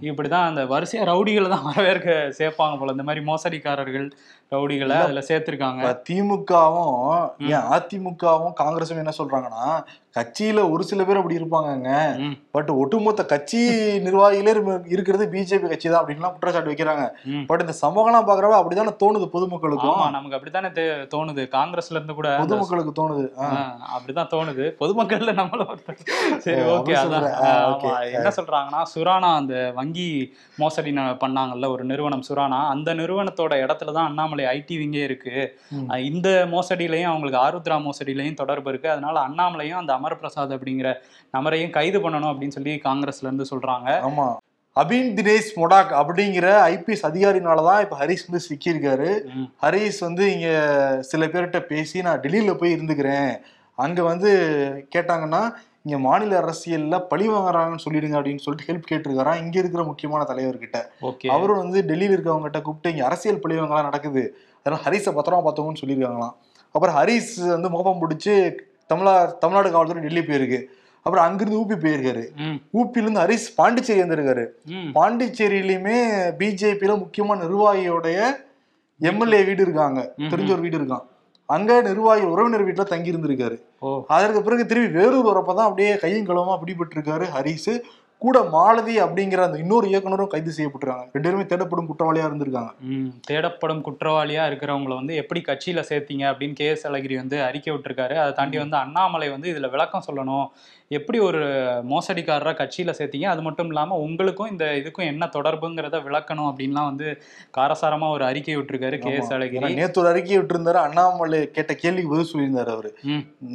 இப்படிதான் 0.00 0.44
அந்த 0.44 0.64
வரிசையா 0.64 1.04
ரவுடிகளை 1.04 1.48
தான் 1.48 1.62
வரவேற்க 1.62 2.34
சேர்ப்பாங்க 2.38 2.78
போல. 2.78 2.90
இந்த 2.90 3.02
மாதிரி 3.02 3.24
மோசடிக்காரர்கள் 3.24 4.10
ரவுடிகளை 4.50 4.92
அதுல 4.92 5.20
சேர்த்திருக்காங்க. 5.28 5.80
திமுகவும் 6.10 7.30
ஏன் 7.38 7.56
அதிமுகவும் 7.56 8.52
காங்கிரஸும் 8.60 8.96
என்ன 8.96 9.10
சொல்றாங்கன்னா 9.18 9.84
கட்சியில 10.18 10.70
ஒரு 10.70 10.84
சில 10.84 11.04
பேர் 11.04 11.16
அப்படி 11.16 11.36
இருப்பாங்கங்க. 11.36 12.18
பட் 12.50 12.68
ஒட்டுமொத்த 12.68 13.26
கட்சி 13.26 13.58
நிர்வாகிகளே 14.00 14.60
இரு- 14.60 14.82
இருக்கிறது 14.86 15.28
பிஜேபி 15.32 15.68
கட்சி 15.68 15.90
தான் 15.90 16.04
அப்படின்லாம் 16.04 16.30
குற்றச்சாட்டு 16.30 16.70
வைக்கிறாங்க. 16.70 17.10
பட் 17.46 17.60
இந்த 17.60 17.72
சமூகம்லாம் 17.82 18.28
பாக்குறப்ப 18.28 18.50
அப்படித்தானே 18.50 18.90
தோணுது 18.90 19.28
பொதுமக்களுக்கும். 19.32 20.10
நமக்கு 20.10 20.36
அப்படித்தானே 20.36 20.68
தோணுது. 20.68 21.48
காங்கிரஸ்ல 21.48 21.90
இருந்து 21.90 22.14
கூட 22.14 22.36
பொதுமக்களுக்கு 22.38 22.92
தோணுது. 22.92 23.23
அப்படிதான் 23.94 24.30
தோணுது. 24.32 24.66
பொதுமக்கள்ல 24.80 25.32
நம்மள 25.40 25.62
ஒருத்தர். 25.72 25.98
சரி 26.44 26.62
ஓகே 26.74 26.94
அதான். 27.00 27.26
என்ன 28.18 28.32
சொல்றாங்கன்னா 28.38 28.80
சுரானா 28.94 29.30
அந்த 29.40 29.54
வங்கி 29.78 30.08
மோசடி 30.62 30.92
பண்ணாங்கல்ல 31.22 31.68
ஒரு 31.74 31.84
நிறுவனம் 31.90 32.24
சுரானா 32.28 32.60
அந்த 32.74 32.94
நிறுவனத்தோட 32.94 33.54
இடத்துல 33.64 33.94
தான் 33.96 34.08
அண்ணாமலை 34.10 34.46
ஐடி 34.54 34.76
விங்கே 34.82 35.02
இருக்கு. 35.08 35.36
இந்த 36.10 36.28
மோசடியிலையும் 36.54 37.10
அவங்களுக்கு 37.12 37.42
ஆருத்ரா 37.46 37.78
மோசடியிலையும் 37.86 38.40
தொடர்பு 38.42 38.70
இருக்கு. 38.74 38.90
அதனால 38.94 39.16
அண்ணாமலையும் 39.28 39.80
அந்த 39.82 39.92
அமர் 39.98 40.20
பிரசாத் 40.22 40.56
அப்படிங்கிற 40.56 40.90
நபரையும் 41.34 41.76
கைது 41.76 42.00
பண்ணணும் 42.00 42.32
அப்படின்னு 42.32 42.56
சொல்லி 42.58 42.74
காங்கிரஸ்ல 42.88 43.28
இருந்து 43.28 43.50
சொல்றாங்க. 43.52 43.90
ஆமா. 44.08 44.26
அபின் 44.80 45.14
தினேஷ் 45.14 45.50
மொடாக் 45.56 45.92
அப்படிங்கிற 45.98 46.46
ஐபிஎஸ் 46.70 47.06
அதிகாரினாலதான் 47.08 47.80
இப்ப 47.80 47.96
ஹரிஸ் 47.98 48.24
வந்து 48.28 48.46
சிக்கியிருக்காரு. 48.48 49.10
ஹரிஸ் 49.62 50.00
வந்து 50.00 50.32
இங்க 50.32 50.48
சில 51.00 51.26
பேர்கிட்ட 51.26 51.60
பேசி 51.60 52.02
நான் 52.02 52.20
டெல்லியில 52.20 52.54
போய் 52.54 52.74
இருந்துக்கிறேன். 52.74 53.40
அங்க 53.74 54.02
வந்து 54.02 54.30
கேட்டாங்கன்னா 54.94 55.52
இங்க 55.82 55.98
மாநில 55.98 56.40
அரசியல்ல 56.40 56.98
பழி 56.98 57.28
வாங்குறாங்கன்னு 57.28 57.84
சொல்லிடுங்க 57.84 58.18
அப்படின்னு 58.18 58.38
சொல்லிட்டு 58.38 58.72
ஹெல்ப் 58.72 58.90
கேட்டிருக்காராம் 58.90 59.42
இங்க 59.42 59.58
இருக்கிற 59.58 59.84
முக்கியமான 59.84 60.24
தலைவர்கிட்ட. 60.28 60.80
அவரும் 61.28 61.56
வந்து 61.56 61.82
டெல்லியில 61.82 62.16
இருக்கவங்க 62.16 62.40
கிட்ட 62.40 62.60
கூப்பிட்டு 62.60 62.90
இங்க 62.90 63.04
அரசியல் 63.04 63.38
பழி 63.38 63.58
வாங்கலாம் 63.58 63.82
நடக்குது. 63.82 64.36
அதனால 64.62 64.88
ஹரிஸை 64.88 65.14
பத்திரமா 65.14 65.48
பார்த்தவங்கன்னு 65.48 65.82
சொல்லியிருக்காங்களாம். 65.84 66.36
அப்புறம் 66.72 66.96
ஹரிஸ் 66.96 67.46
வந்து 67.46 67.70
முகப்பம் 67.70 68.00
பிடிச்சி 68.02 68.56
தமிழா 68.94 69.38
தமிழ்நாடு 69.38 69.70
காவல்துறை 69.70 70.02
டெல்லி 70.02 70.20
போயிருக்கு. 70.20 70.60
அப்புறம் 71.06 71.24
அங்கிருந்து 71.26 71.58
ஊபி 71.62 71.76
போயிருக்காரு. 71.80 72.22
ஊப்பில 72.78 73.02
இருந்து 73.02 73.22
ஹரிஸ் 73.22 73.48
பாண்டிச்சேரி 73.56 74.00
வந்திருக்காரு. 74.02 74.44
பாண்டிச்சேரியிலுமே 74.96 75.96
பிஜேபியில 76.38 76.92
முக்கியமான 77.02 77.44
நிர்வாகியோடைய 77.44 78.18
எம்எல்ஏ 79.00 79.40
வீடு 79.48 79.62
இருக்காங்க. 79.66 80.00
தெரிஞ்ச 80.32 80.50
ஒரு 80.56 80.64
வீடு 80.66 80.78
இருக்கான். 80.80 81.04
அங்க 81.48 81.70
நிர்வாகி 81.88 82.24
உறவினர் 82.32 82.66
வீட்டுல 82.66 82.84
தங்கி 82.92 83.12
இருந்திருக்காரு 83.12 83.56
அதற்கு 84.16 84.40
பிறகு 84.42 84.62
திரும்பி 84.70 84.90
வேலூர் 84.98 85.28
வரப்பதான் 85.30 85.68
அப்படியே 85.68 85.90
கையும் 86.04 86.28
களவுமா 86.28 86.54
பிடிபட்டு 86.62 86.96
இருக்காரு 86.96 87.26
ஹரிஸ் 87.34 87.72
கூட 88.24 88.38
மாலதி 88.56 88.94
அப்படிங்கிற 89.04 89.40
அந்த 89.46 89.58
இன்னொரு 89.62 89.86
இயக்குனரும் 89.92 90.32
கைது 90.34 90.52
செய்யப்பட்டிருக்காங்க. 90.58 91.06
ரெண்டு 91.14 91.26
பேருமே 91.28 91.46
தேடப்படும் 91.52 91.88
குற்றவாளியா 91.90 92.26
இருந்திருக்காங்க. 92.28 92.72
தேடப்படும் 93.30 93.82
குற்றவாளியா 93.88 94.44
இருக்கிறவங்கள 94.50 94.94
வந்து 95.00 95.14
எப்படி 95.22 95.42
கட்சியில 95.48 95.82
சேர்த்தீங்க 95.90 96.24
அப்படின்னு 96.30 96.58
கே 96.60 96.68
எஸ் 96.74 96.86
அழகிரி 96.90 97.16
வந்து 97.22 97.36
அறிக்கை 97.48 97.72
விட்டுருக்காரு. 97.74 98.16
அதை 98.22 98.32
தாண்டி 98.32 98.58
வந்து 98.64 98.76
அண்ணாமலை 98.76 99.28
வந்து 99.34 99.50
இதுல 99.54 99.70
விளக்கம் 99.74 100.06
சொல்லணும். 100.08 100.46
எப்படி 100.96 101.18
ஒரு 101.26 101.40
மோசடிக்காரரா 101.90 102.52
கட்சியில 102.58 102.90
சேர்த்தீங்க? 102.98 103.26
அது 103.34 103.42
மட்டும் 103.46 103.68
இல்லாம 103.70 103.96
உங்களுக்கும் 104.06 104.50
இந்த 104.50 104.64
இதுக்கும் 104.80 105.10
என்ன 105.12 105.28
தொடர்புங்கிறத 105.36 106.00
விளக்கணும் 106.06 106.48
அப்படின்லாம் 106.50 106.88
வந்து 106.90 107.06
காரசாரமா 107.58 108.08
ஒரு 108.16 108.24
அறிக்கை 108.30 108.56
விட்டுருக்காரு 108.58 108.98
கே 109.04 109.12
எஸ் 109.20 109.32
அழகிரி. 109.36 109.74
நேத்து 109.80 110.00
ஒரு 110.02 110.10
அறிக்கை 110.12 110.38
விட்டிருந்தாரு. 110.38 110.80
அண்ணாமலை 110.86 111.40
கேட்ட 111.56 111.74
கேள்விக்கு 111.82 112.12
பதில் 112.12 112.30
சொல்லியிருந்தாரு 112.32 112.72
அவரு. 112.76 112.90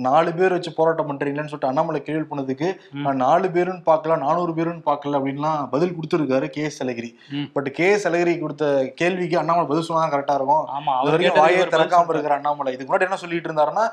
நாலு 0.08 0.32
பேர் 0.40 0.56
வச்சு 0.58 0.74
போராட்டம் 0.80 1.10
பண்றீங்களான்னு 1.12 1.54
சொல்லிட்டு 1.54 1.72
அண்ணாமலை 1.72 2.02
கேள்வி 2.08 2.26
பண்ணதுக்கு. 2.32 2.70
நான் 3.06 3.24
நாலு 3.26 3.48
பேருன்னு 3.58 3.88
பார்க்கல 3.92 4.18
நானூறு 4.26 4.56
பேருன்னு 4.60 4.84
பார்க்கல 4.86 5.20
அப்படின்லாம் 5.20 5.62
பதில் 5.70 5.96
கொடுத்துருக்காரு 5.96 6.50
K 6.50 6.64
S 6.64 6.82
Alagiri. 6.84 7.10
But 7.54 7.70
K 7.72 7.88
S 7.92 8.08
Alagiri 8.08 8.36
கொடுத்த 8.40 8.66
கேள்விக்கு 8.96 9.38
அண்ணாமலை 9.38 9.68
பதில் 9.68 9.88
சொன்னா 9.88 10.06
கரெக்டா 10.10 10.36
இருக்கும் 10.36 10.66
ஆமா 10.76 10.94
அவர் 11.00 11.26
வாயே 11.40 11.66
திறக்காம. 11.74 12.10
இருக்கிற 12.10 12.36
அண்ணாமலை 12.36 12.74
இதுக்கு 12.74 12.90
முன்னாடி 12.90 13.08
என்ன 13.08 13.20
சொல்லிட்டு 13.22 13.50
இருந்தாருன்னா 13.50 13.86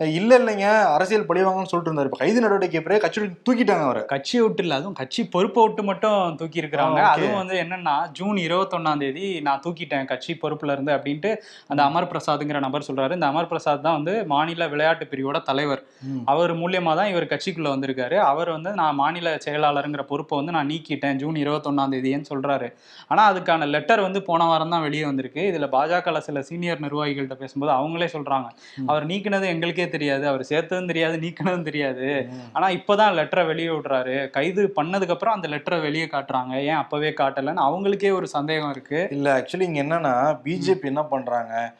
இல்ல 0.00 0.38
இல்லைங்க. 0.38 0.66
அரசியல் 0.94 1.26
பழிவாங்கன்னு 1.28 1.70
சொல்லிட்டு 1.70 1.90
இருந்தாரு. 1.90 2.08
இப்ப 2.10 2.18
கைது 2.20 2.42
நடவடிக்கை 2.44 2.80
பிறகு 2.84 3.02
கட்சி 3.04 3.20
தூக்கிட்டாங்க 3.46 3.84
அவரை. 3.88 4.02
கட்சியை 4.12 4.40
விட்டு 4.44 4.62
இல்ல 4.64 4.74
அதுவும் 4.78 4.96
கட்சி 5.00 5.22
பொறுப்பை 5.34 5.62
விட்டு 5.64 5.82
மட்டும் 5.90 6.36
தூக்கி 6.40 6.58
இருக்கிறாங்க. 6.62 7.00
அதுவும் 7.14 7.38
வந்து 7.40 7.56
என்னன்னா 7.62 7.94
ஜூன் 8.18 8.38
இருபத்தொன்னாம் 8.46 9.02
தேதி 9.02 9.26
நான் 9.46 9.62
தூக்கிட்டேன் 9.66 10.08
கட்சி 10.12 10.32
பொறுப்புல 10.42 10.74
இருந்து 10.76 10.92
அப்படின்ட்டு 10.96 11.30
அந்த 11.72 11.80
அமர் 11.88 12.08
பிரசாத்ங்கிற 12.12 12.60
நபர் 12.66 12.86
சொல்றாரு. 12.88 13.12
இந்த 13.18 13.28
அமர் 13.32 13.50
பிரசாத் 13.52 13.84
தான் 13.86 13.96
வந்து 13.98 14.14
மாநில 14.26 14.68
விளையாட்டு 14.72 15.06
பிரிவோட 15.12 15.40
தலைவர். 15.50 15.82
அவர் 16.24 16.54
மூலியமா 16.62 16.94
தான் 17.00 17.10
இவர் 17.12 17.30
கட்சிக்குள்ள 17.34 17.70
வந்திருக்காரு. 17.74 18.18
அவர் 18.30 18.50
வந்து 18.56 18.72
நான் 18.80 18.98
மாநில 19.02 19.36
செயலாளருங்கிற 19.46 20.04
பொறுப்பை 20.10 20.36
வந்து 20.40 20.56
நான் 20.58 20.70
நீக்கிட்டேன் 20.72 21.20
ஜூன் 21.22 21.38
இருபத்தொன்னாம் 21.44 21.94
தேதின்னு 21.94 22.30
சொல்றாரு. 22.32 22.70
ஆனா 23.08 23.22
அதுக்கான 23.32 23.70
லெட்டர் 23.74 24.04
வந்து 24.08 24.22
போன 24.30 24.46
வாரம் 24.52 24.74
தான் 24.76 24.86
வெளியே 24.88 25.04
வந்திருக்கு. 25.10 25.42
இதுல 25.52 25.68
பாஜக 25.76 26.18
சில 26.28 26.40
சீனியர் 26.50 26.84
நிர்வாகிகள்ட்ட 26.86 27.36
பேசும்போது 27.44 27.72
அவங்களே 27.78 28.10
சொல்றாங்க. 28.16 28.48
அவர் 28.90 29.06
நீக்கினது 29.12 29.46
எங்களுக்கே 29.54 29.81
தெரியாது 29.88 30.28
அவர் 30.28 30.40
சேர்த்ததும் 30.40 30.86
தெரியாது 30.86 31.16
நீக்கினதும் 31.16 31.62
தெரியாது. 31.62 32.28
ஆனா 32.52 32.68
இப்பதான் 32.68 33.16
லெட்டரை 33.18 33.46
வெளியே 33.46 33.68
விடுறாரு. 33.68 34.30
கைது 34.30 34.72
பண்ணதுக்கு 34.76 35.10
அப்புறம் 35.10 35.34
அந்த 35.34 35.48
லெட்டரை 35.48 35.80
வெளியே 35.80 36.04
காட்டுறாங்க. 36.04 36.54
ஏன் 36.62 36.80
அப்பவே 36.82 37.10
காட்டலன்னு 37.10 37.66
அவங்களுக்கே 37.66 38.12
ஒரு 38.12 38.26
சந்தேகம் 38.26 38.70
இருக்கு. 38.70 39.08
இல்ல 39.10 39.38
ஆக்சுவலி 39.38 39.60
இங்க 39.60 39.82
என்னன்னா 39.82 40.14
பிஜேபி 40.44 40.84
என்ன 40.84 41.02
பண்றாங்க? 41.02 41.74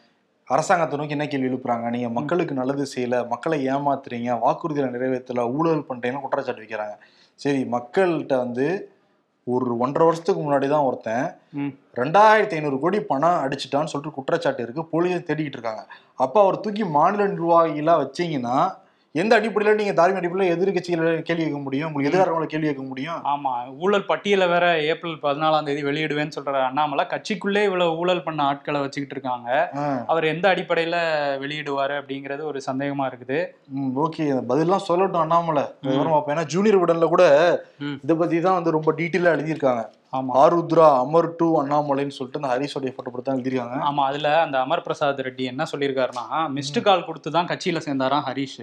அரசாங்கத்தை 0.44 0.98
நோக்கி 0.98 1.12
என்ன 1.12 1.26
கேள்வி 1.26 1.48
எழுப்புறாங்க? 1.48 1.88
நீங்க 1.90 2.08
மக்களுக்கு 2.08 2.54
நல்லது 2.54 2.86
செய்யல 2.96 3.28
மக்களை 3.28 3.68
ஏமாத்துறீங்க 3.68 4.38
வாக்குறுதிகளை 4.44 4.88
நிறைவேற்றல 4.90 5.52
ஊழல் 5.52 5.86
பண்றீங்கன்னு 5.88 6.20
குற்றச்சாட்டு 6.20 6.62
வைக்கிறாங்க. 6.62 6.96
சரி 7.34 7.62
மக்கள்கிட்ட 7.64 8.36
வந்து 8.36 8.92
ஒரு 9.46 9.74
ஒன்றரை 9.78 10.04
வருஷத்துக்கு 10.06 10.40
முன்னாடி 10.42 10.66
தான் 10.68 10.86
ஒருத்தன். 10.88 11.24
ரெண்டாயிரத்தி 12.00 12.56
ஐநூறு 12.58 12.76
கோடி 12.78 12.98
பணம் 13.02 13.40
அடிச்சிட்டான்னு 13.44 13.90
சொல்லிட்டு 13.92 14.16
குற்றச்சாட்டு 14.18 14.62
இருக்கு 14.62 14.82
போலீஸ் 14.92 15.26
தேடிக்கிட்டு 15.28 15.58
இருக்காங்க 15.58 15.82
அப்ப 16.16 16.34
அவர் 16.42 16.60
தூக்கி 16.60 16.84
மாநில 16.98 17.26
நிர்வாகிகளா 17.32 17.94
வச்சீங்கன்னா 18.02 18.56
எந்த 19.14 19.40
அடிப்படையில 19.40 19.74
நீங்க 19.74 19.92
தார்மீக 19.92 20.20
அடிப்படையில 20.20 20.52
எதிர்கட்சிகளை 20.52 21.22
கேள்வி 21.22 21.42
கேட்க 21.42 21.58
முடியும்? 21.58 21.86
உங்களுக்கு 21.86 22.18
எதிராக 22.18 22.46
கேள்வி 22.46 22.66
கேட்க 22.66 22.82
முடியும்? 22.82 23.18
ஆமா. 23.32 23.52
ஊழல் 23.78 24.06
பட்டியலை 24.06 24.46
வேற 24.46 24.80
ஏப்ரல் 24.82 25.18
பதினாலாம் 25.22 25.64
தேதி 25.64 25.82
வெளியிடுவேன்னு 25.84 26.32
சொல்ற 26.38 26.52
அண்ணாமலை. 26.66 27.04
கட்சிக்குள்ளே 27.04 27.64
இவ்வளவு 27.64 27.96
ஊழல் 27.96 28.22
பண்ண 28.22 28.42
ஆட்களை 28.42 28.80
வச்சுக்கிட்டு 28.80 29.20
இருக்காங்க. 29.20 29.70
அவர் 30.06 30.24
எந்த 30.24 30.48
அடிப்படையில 30.54 30.96
வெளியிடுவாரு 31.44 31.96
அப்படிங்கிறது 32.02 32.42
ஒரு 32.42 32.62
சந்தேகமா 32.72 33.06
இருக்குது. 33.10 33.40
ஓகே. 34.06 34.40
பதிலாம் 34.46 34.86
சொல்லட்டும் 34.88 35.24
அண்ணாமலை. 35.26 35.62
ஏன்னா 35.86 36.46
ஜூனியர் 36.46 36.82
விடன்ல 36.84 37.08
கூட. 37.08 37.24
இதை 38.02 38.16
பத்தி 38.16 38.40
தான் 38.40 38.54
வந்து 38.54 38.70
ரொம்ப 38.70 38.92
டீட்டெயிலா 38.92 39.34
எழுதியிருக்காங்க. 39.36 39.82
ஆருத்ரா 40.12 40.86
அமர் 41.02 41.28
டு 41.36 41.46
அண்ணாமலைன்னு 41.60 42.16
சொல்லிட்டு 42.16 42.40
அந்த 42.40 42.50
ஹரிஷோடைய 42.52 42.90
போட்டோ 42.96 43.22
தான் 43.22 43.36
எழுதியிருக்காங்க. 43.36 43.76
ஆமா 43.88 44.02
அதுல 44.08 44.40
அந்த 44.40 44.56
அமர் 44.64 44.82
பிரசாத் 44.86 45.22
ரெட்டி 45.26 45.44
என்ன 45.52 45.66
சொல்லியிருக்காருன்னா 45.72 46.24
மிஸ்டு 46.56 46.80
கால் 46.86 47.04
கொடுத்து 47.04 47.30
தான் 47.30 47.48
கட்சியில 47.52 47.80
சேர்ந்தாராம் 47.86 48.26
ஹரிஷ். 48.28 48.58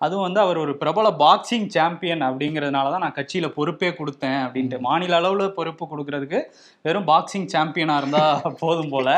அதுவும் 0.00 0.24
வந்து 0.24 0.40
அவர் 0.42 0.58
ஒரு 0.62 0.72
பிரபல 0.80 1.08
பாக்ஸிங் 1.20 1.68
சாம்பியன் 1.74 2.22
அப்படிங்கிறதுனால 2.26 2.90
தான் 2.92 3.04
நான் 3.04 3.16
கட்சியில 3.16 3.46
பொறுப்பே 3.56 3.88
கொடுத்தேன் 3.92 4.40
அப்படின்ட்டு. 4.44 4.76
மாநில 4.86 5.16
அளவுல 5.20 5.46
பொறுப்பு 5.56 5.84
கொடுக்கறதுக்கு 5.90 6.40
வெறும் 6.84 7.06
பாக்ஸிங் 7.08 7.48
சாம்பியனா 7.54 7.94
இருந்தா 8.00 8.20
போதும் 8.62 8.92
போல. 8.92 9.08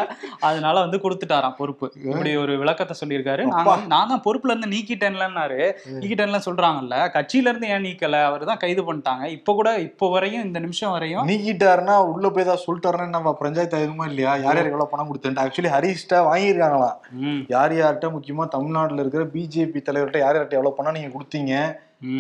அதனால 0.48 0.76
வந்து 0.84 0.98
கொடுத்துட்டாராம் 1.04 1.56
பொறுப்பு. 1.58 1.86
இப்படி 2.04 2.30
ஒரு 2.42 2.52
விளக்கத்தை 2.62 2.94
சொல்லியிருக்காரு. 3.00 3.42
நான் 3.50 3.84
நான் 3.92 4.10
தான் 4.12 4.24
பொறுப்புல 4.26 4.52
இருந்து 4.54 4.70
நீக்கிட்டேன்லன்னாரு. 4.74 5.60
நீக்கிட்டேன்ல 5.96 6.40
சொல்றாங்கல்ல. 6.46 6.96
கட்சியில 7.16 7.52
இருந்து 7.52 7.70
ஏன் 7.74 7.86
நீக்கல? 7.88 8.22
அவர் 8.28 8.48
தான் 8.50 8.62
கைது 8.64 8.84
பண்ணிட்டாங்க. 8.88 9.24
இப்ப 9.36 9.54
கூட 9.60 9.68
இப்போ 9.88 10.08
வரையும் 10.14 10.44
இந்த 10.48 10.58
நிமிஷம் 10.66 10.94
வரையும் 10.96 11.28
நீக்கிட்டாருன்னா 11.30 11.96
உள்ள 12.12 12.26
போய் 12.34 12.48
தான் 12.50 12.62
சொல்லிட்டாருன்னா 12.64 13.08
நம்ம 13.18 13.34
பஞ்சாயத்து 13.42 13.78
ஆயிருமா 13.80 14.06
இல்லையா? 14.12 14.32
யார் 14.38 14.56
யார் 14.56 14.72
எவ்வளவு 14.72 14.92
பணம் 14.94 15.10
கொடுத்தேன் 15.10 15.40
ஆக்சுவலி 15.44 15.72
ஹரிஷ்டா 15.74 16.20
வாங்கியிருக்காங்களாம். 16.28 16.96
ம், 17.24 17.40
யார் 17.54 17.74
யார்கிட்ட 17.76 18.10
முக்கியமா 18.16 18.46
தமிழ்நாட்டுல 18.56 19.04
இருக்கிற 19.04 19.24
பிஜேபி 19.34 19.80
தலைவர்கிட்ட 19.86 20.24
யார் 20.24 20.36
யார்கிட்ட 20.36 20.68
எவ்வளவு 20.70 20.78
பணம் 20.78 20.96
நீங்க 20.96 21.12
கொடுத்தீங்க. 21.18 21.54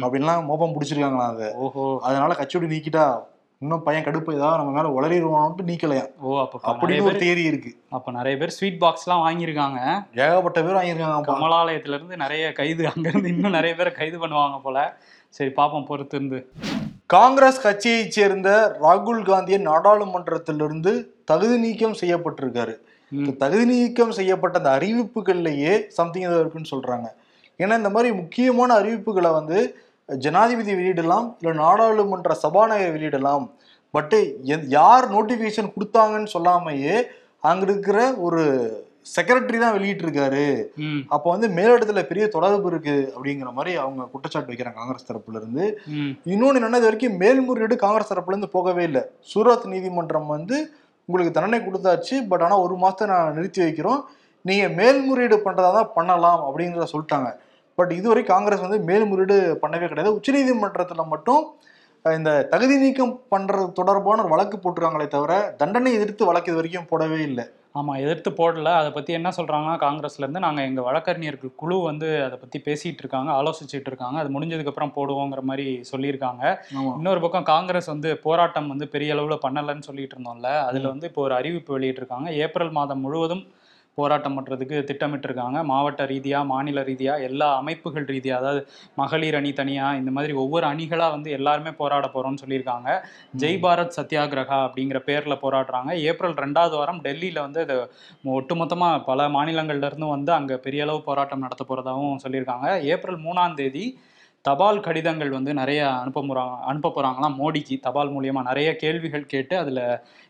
அப்படின்லாம் 0.04 0.44
மோபம் 0.44 0.72
பிடிச்சிருக்காங்களாம் 0.76 1.34
அதை? 1.34 1.52
ஓஹோ. 1.52 1.98
அதனால 2.02 2.34
கட்சியோட 2.34 2.66
நீக்கிட்டா 2.72 3.04
இன்னும் 3.58 3.82
பையன் 3.82 4.04
கடுப்பு 4.04 4.34
ஏதாவது 4.34 4.58
நம்ம 4.60 4.70
மேல 4.76 4.90
உளறிடுவானு 4.98 5.64
நீக்கலையா? 5.70 6.04
ஓ 6.18 6.40
அப்ப 6.40 6.60
அப்படின்னு 6.70 7.02
ஒரு 7.02 7.18
தியரி 7.22 7.42
இருக்கு. 7.44 7.70
அப்ப 7.90 8.12
நிறைய 8.12 8.38
பேர் 8.38 8.48
ஸ்வீட் 8.48 8.78
பாக்ஸ் 8.78 9.08
எல்லாம் 9.08 9.24
வாங்கியிருக்காங்க. 9.24 9.80
ஏகப்பட்ட 10.16 10.62
பேர் 10.62 10.78
வாங்கியிருக்காங்க 10.78 11.28
கமலாலயத்துல 11.30 11.98
இருந்து 11.98 12.16
நிறைய 12.16 12.52
கைது 12.52 12.86
அங்க 12.92 13.08
இருந்து 13.08 13.28
இன்னும் 13.28 13.56
நிறைய 13.58 13.76
பேரை 13.76 13.92
கைது 13.92 14.26
பண்ணுவாங்க 14.26 14.60
போல. 14.62 15.00
சரி 15.28 15.50
பாப்போம் 15.56 15.84
பொறுத்து 15.84 16.16
இருந்து. 16.16 16.52
காங்கிரஸ் 17.06 17.62
கட்சியைச் 17.62 18.10
சேர்ந்த 18.10 18.78
ராகுல் 18.82 19.22
காந்தியை 19.22 19.60
நாடாளுமன்றத்திலிருந்து 19.66 21.06
தகுதி 21.24 21.58
நீக்கம் 21.58 22.00
செய்யப்பட்டிருக்காரு. 22.00 22.74
தகுதி 23.38 23.64
நீக்கம் 23.64 24.12
செய்யப்பட்ட 24.12 24.58
அந்த 24.58 24.72
அறிவிப்புகள்லயே 24.78 25.86
சம்திங் 25.88 26.22
ஏதோ 26.22 26.38
இருக்குன்னு 26.40 26.72
சொல்றாங்க. 26.74 27.08
ஏன்னா 27.62 27.74
இந்த 27.80 27.90
மாதிரி 27.94 28.10
முக்கியமான 28.20 28.70
அறிவிப்புகளை 28.80 29.30
வந்து 29.38 29.58
ஜனாதிபதி 30.08 30.72
வெளியிடலாம் 30.78 31.26
இல்லை 31.40 31.54
நாடாளுமன்ற 31.64 32.34
சபாநாயகர் 32.44 32.94
வெளியிடலாம். 32.96 33.44
பட்டு 33.94 34.18
யார் 34.76 35.06
நோட்டிஃபிகேஷன் 35.14 35.74
கொடுத்தாங்கன்னு 35.74 36.34
சொல்லாமையே 36.36 36.94
அங்க 37.50 37.64
இருக்கிற 37.68 37.98
ஒரு 38.26 38.42
செக்ரட்டரி 39.14 39.58
தான் 39.62 39.74
வெளியிட்டிருக்காரு. 39.76 40.42
ம், 40.84 41.00
அப்போ 41.14 41.28
வந்து 41.34 41.48
மேலிடத்துல 41.58 42.00
பெரிய 42.08 42.24
தொடர்பு 42.34 42.68
இருக்கு 42.72 42.94
அப்படிங்கிற 43.14 43.50
மாதிரி 43.58 43.72
அவங்க 43.82 44.02
குற்றச்சாட்டு 44.12 44.50
வைக்கிறாங்க 44.52 44.78
காங்கிரஸ் 44.80 45.08
தரப்புல 45.08 45.40
இருந்து 45.40 45.64
என்னன்னா 46.56 46.80
இது 46.80 46.88
வரைக்கும் 46.88 47.16
மேல்முறையீடு 47.22 47.76
காங்கிரஸ் 47.84 48.10
தரப்புல 48.12 48.34
இருந்து 48.34 48.54
போகவே 48.56 48.82
இல்லை. 48.90 49.02
சூரத் 49.30 49.66
நீதிமன்றம் 49.74 50.28
வந்து 50.36 50.56
உங்களுக்கு 51.08 51.36
தண்டனை 51.36 51.60
கொடுத்தாச்சு 51.60 52.16
பட் 52.30 52.44
ஆனா 52.46 52.58
ஒரு 52.66 52.74
மாசத்தை 52.82 53.06
நான் 53.12 53.34
நிறுத்தி 53.38 53.60
வைக்கிறோம். 53.64 54.00
நீங்க 54.44 54.66
மேல்முறையீடு 54.80 55.38
பண்றதா 55.46 55.70
தான் 55.78 55.94
பண்ணலாம் 55.96 56.42
அப்படிங்கிறத 56.48 56.88
சொல்லிட்டாங்க. 56.92 57.30
பட் 57.80 57.94
இதுவரை 58.00 58.24
காங்கிரஸ் 58.32 58.66
வந்து 58.66 58.80
மேல்முறையீடு 58.90 59.38
பண்ணவே 59.64 59.88
கிடையாது. 59.92 60.16
உச்சநீதிமன்றத்துல 60.18 61.06
மட்டும் 61.14 61.44
இந்த 62.18 62.30
தகுதி 62.52 62.74
நீக்கம் 62.82 63.16
பண்றது 63.32 63.64
தொடர்பான 63.78 64.22
ஒரு 64.22 64.30
வழக்கு 64.34 64.56
போட்டிருக்காங்களே 64.58 65.06
தவிர 65.14 65.32
தண்டனை 65.62 65.90
எதிர்த்து 65.96 66.28
வழக்கு 66.28 66.50
இது 66.50 66.58
வரைக்கும் 66.58 66.90
போடவே 66.92 67.18
இல்லை. 67.30 67.44
ஆமா 67.78 67.92
எதிர்த்து 68.04 68.30
போடல. 68.38 68.68
அதை 68.78 68.88
பத்தி 68.94 69.10
என்ன 69.16 69.28
சொல்றாங்கன்னா 69.36 69.74
காங்கிரஸ்ல 69.84 70.24
இருந்து 70.24 70.42
நாங்க 70.44 70.60
எங்க 70.68 70.80
வழக்கறிஞர்கள் 70.86 71.52
குழு 71.60 71.76
வந்து 71.88 72.08
அதை 72.26 72.36
பத்தி 72.40 72.58
பேசிட்டு 72.68 73.02
இருக்காங்க 73.04 73.30
ஆலோசிச்சுட்டு 73.40 73.90
இருக்காங்க. 73.90 74.16
அது 74.22 74.34
முடிஞ்சதுக்கு 74.36 74.72
அப்புறம் 74.72 74.94
போடுவோங்கிற 74.96 75.42
மாதிரி 75.50 75.66
சொல்லியிருக்காங்க. 75.92 76.42
இன்னொரு 76.98 77.22
பக்கம் 77.24 77.48
காங்கிரஸ் 77.52 77.92
வந்து 77.94 78.10
போராட்டம் 78.26 78.70
வந்து 78.72 78.88
பெரிய 78.94 79.14
அளவுல 79.16 79.38
பண்ணலன்னு 79.46 79.88
சொல்லிட்டு 79.88 80.16
இருந்தோம்ல 80.16 80.50
அதுல 80.70 80.92
வந்து 80.94 81.08
இப்போ 81.10 81.22
ஒரு 81.28 81.36
அறிவிப்பு 81.40 81.78
வெளியிட்டிருக்காங்க. 81.78 82.30
ஏப்ரல் 82.44 82.76
மாதம் 82.80 83.04
முழுவதும் 83.06 83.44
போராட்டம் 83.98 84.36
பண்றதுக்கு 84.36 84.76
திட்டமிட்டிருக்காங்க. 84.88 85.58
மாவட்ட 85.70 86.02
ரீதியா 86.12 86.38
மாநில 86.50 86.82
ரீதியா 86.82 87.14
எல்லா 87.28 87.48
அமைப்புகள் 87.60 88.06
ரீதியா 88.12 88.34
அதாவது 88.40 88.60
மகளிர் 89.00 89.38
அணி 89.40 89.50
தனியா 89.52 89.86
இந்த 90.00 90.10
மாதிரி 90.16 90.34
ஒவ்வொரு 90.42 90.66
அணிகளா 90.72 91.08
வந்து 91.16 91.30
எல்லாருமே 91.38 91.72
போராட 91.80 92.06
போறோம்னு 92.14 92.42
சொல்லியிருக்காங்க. 92.42 92.88
ஜெய் 93.42 93.60
பாரத் 93.64 93.96
சத்யாகிரகா 93.98 94.58
அப்படிங்கிற 94.66 95.00
பேர்ல 95.08 95.36
போராடுறாங்க. 95.44 95.90
ஏப்ரல் 96.10 96.36
ரெண்டாவது 96.44 96.76
வாரம் 96.80 97.02
டெல்லியில 97.06 97.40
வந்து 97.46 97.62
இது 97.66 97.76
ஒட்டுமொத்தமா 98.38 98.90
பல 99.10 99.28
மாநிலங்கள்ல 99.36 99.90
இருந்தும் 99.90 100.14
வந்து 100.16 100.32
அங்க 100.32 100.56
பெரிய 100.66 100.86
அளவு 100.86 101.02
போராட்டம் 101.08 101.44
நடத்த 101.46 101.64
போறதாகவும் 101.70 102.22
சொல்லியிருக்காங்க. 102.24 102.68
ஏப்ரல் 102.94 103.20
மூணாம் 103.26 103.58
தேதி 103.60 103.84
தபால் 104.44 104.80
கடிதங்கள் 104.80 105.30
வந்து 105.30 105.54
நிறைய 105.54 105.90
அனுப்ப 105.90 106.20
போறாங்க 106.20 106.60
அனுப்ப 106.60 106.92
போறாங்களாம் 106.96 107.36
மோடிக்கு 107.38 107.80
தபால் 107.80 108.08
மூலியமா 108.08 108.42
நிறைய 108.42 108.76
கேள்விகள் 108.76 109.26
கேட்டு 109.26 109.58
அதுல 109.58 109.80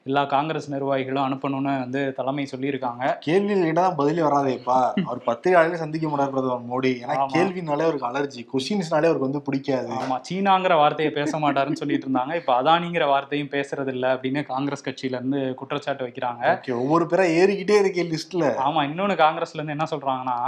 எல்லா 0.05 0.25
காங்கிரஸ் 0.25 0.73
நிர்வாகிகளும் 0.73 1.25
அனுப்பணும்னு 1.27 1.79
வந்து 1.79 2.13
தலைமை 2.13 2.49
சொல்லியிருக்காங்க. 2.53 3.17
கேள்வி 3.19 3.55
கேட்டா 3.61 3.83
தான் 3.83 3.97
பதிலே 3.97 4.23
வராதேப்பா. 4.23 4.79
அவர் 5.05 5.21
பத்திரிகையாளர்களே 5.27 5.75
சந்திக்க 5.75 6.09
மாட்டார் 6.09 6.31
பிரதமர் 6.31 6.69
மோடி. 6.71 6.93
ஏன்னா. 7.03 7.17
கேள்வினாலே 7.35 7.83
அவருக்கு 7.83 8.07
அலர்ஜி. 8.07 8.47
கொஸ்டின்ஸ்னாலே 8.53 9.09
அவருக்கு 9.09 9.29
வந்து 9.29 9.43
பிடிக்காது. 9.43 9.91
ஆமா. 9.97 10.17
சீனாங்கிற 10.31 10.75
வார்த்தையை 10.75 11.13
பேச 11.15 11.39
மாட்டாருன்னு 11.39 11.73
சொல்லிட்டு 11.73 12.09
இருந்தாங்க. 12.09 12.35
இப்ப 12.35 12.63
அதானிங்கிற 12.63 13.07
வார்த்தையும் 13.07 13.49
பேசுறது 13.49 13.89
இல்ல 13.89 14.15
அப்படின்னு 14.15 14.47
காங்கிரஸ் 14.47 14.87
கட்சியில 14.89 15.19
இருந்து 15.21 15.55
குற்றச்சாட்டு 15.55 16.07
வைக்கிறாங்க. 16.07 16.45
ஒவ்வொரு 16.75 17.05
பேரா 17.05 17.27
ஏறிக்கிட்டே 17.37 17.79
இருக்கே 17.83 18.07
லிஸ்ட்ல. 18.15 18.45
ஆமா. 18.67 18.83
இன்னொன்னு 18.91 19.17
காங்கிரஸ்ல 19.17 19.61
இருந்து 19.61 19.73
என்ன 19.73 19.89
சொல்றாங்கன்னா 19.91 20.39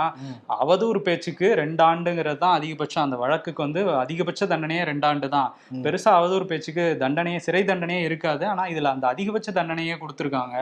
அவதூறு 0.61 0.99
பேச்சுக்கு 0.99 1.55
ரெண்டு 1.55 1.85
ஆண்டுங்கிறது 1.85 2.39
தான் 2.39 2.61
அதிகபட்சம். 2.61 3.03
அந்த 3.03 3.17
வழக்குக்கு 3.53 3.67
வந்து 3.67 3.81
அதிகபட்ச 4.03 4.43
தண்டனையே 4.53 4.83
ரெண்டு 4.91 5.07
ஆண்டு 5.09 5.27
தான். 5.37 5.51
பெருசா 5.85 6.11
அவதூறு 6.19 6.45
பேச்சுக்கு 6.51 6.85
தண்டனையே 7.03 7.39
சிறை 7.47 7.63
தண்டனையே 7.71 8.03
இருக்காது. 8.09 8.45
ஆனா 8.53 8.63
இதுல 8.73 8.91
அந்த 8.95 9.07
அதிகபட்ச 9.13 9.49
தண்டனையே 9.59 9.95
கொடுத்துருக்காங்க. 10.03 10.57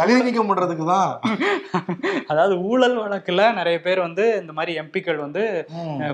தகுதி 0.00 0.20
நீக்கம் 0.26 0.50
பண்றதுக்கு 0.50 0.86
தான். 0.94 1.10
அதாவது 2.30 2.54
ஊழல் 2.70 2.96
வழக்குல 3.02 3.40
நிறைய 3.58 3.76
பேர் 3.86 4.00
வந்து 4.06 4.24
இந்த 4.42 4.52
மாதிரி 4.58 4.72
எம்பிக்கள் 4.82 5.20
வந்து 5.26 5.42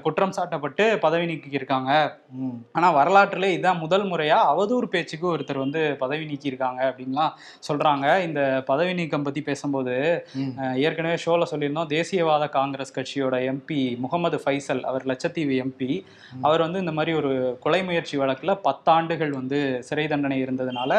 குற்றம் 0.07 0.37
சாட்டப்பட்டு 0.39 0.85
பதவி 1.05 1.25
நீக்கி 1.31 1.59
இருக்காங்க. 1.61 1.91
ஆனா 2.77 2.89
வரலாற்றுல 3.01 3.51
இதான் 3.57 3.83
முதல் 3.85 4.07
முறையா 4.13 4.39
அவதூறு 4.53 4.89
பேச்சுக்கு 4.95 5.27
ஒருத்தர் 5.35 5.65
வந்து 5.65 5.83
பதவி 6.03 6.25
நீக்கி 6.31 6.53
இருக்காங்க 6.53 6.81
அப்படின்லாம் 6.91 7.33
சொல்றாங்க. 7.69 8.07
இந்த 8.29 8.41
பதவி 8.71 8.93
நீக்கம் 9.01 9.27
பத்தி 9.29 9.43
பேசும்போது 9.51 9.95
ஏற்கனவே 10.87 11.17
ஷோல 11.25 11.47
சொல்லியிருந்தோம் 11.53 11.93
தேசியவாத 11.97 12.45
காங்கிரஸ் 12.59 12.97
கட்சியோட 12.99 13.37
எம்பி 13.53 13.81
முகமது 14.05 14.39
ஃபைசல் 14.43 14.83
அவர் 14.91 15.05
லட்சத்தீவு 15.11 15.55
எம்பி. 15.65 15.91
அவர் 16.42 16.64
வந்து 16.64 16.79
இந்த 16.85 16.92
மாதிரி 16.92 17.12
ஒரு 17.21 17.33
கொலை 17.64 17.81
முயற்சி 17.85 18.14
வழக்குல 18.19 18.55
பத்தாண்டுகள் 18.69 19.33
வந்து 19.38 19.59
சிறை 19.88 20.07
தண்டனை 20.12 20.38
இருந்ததுனால 20.45 20.92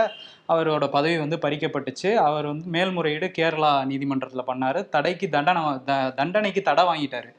அவரோட 0.54 0.86
பதவி 0.88 1.18
வந்து 1.24 1.38
பறிக்கப்பட்டுச்சு. 1.46 2.10
அவர் 2.30 2.46
வந்து 2.46 2.66
மேல்முறையீடு 2.76 3.30
கேரளா 3.38 3.72
நீதிமன்றத்துல 3.92 4.44
பண்ணாரு. 4.48 4.82
தடைக்கு 4.96 5.30
தண்டனை 5.30 5.64
தண்டனைக்கு 6.16 6.62
தடை 6.62 6.86
வாங்கிட்டாரு. 6.92 7.30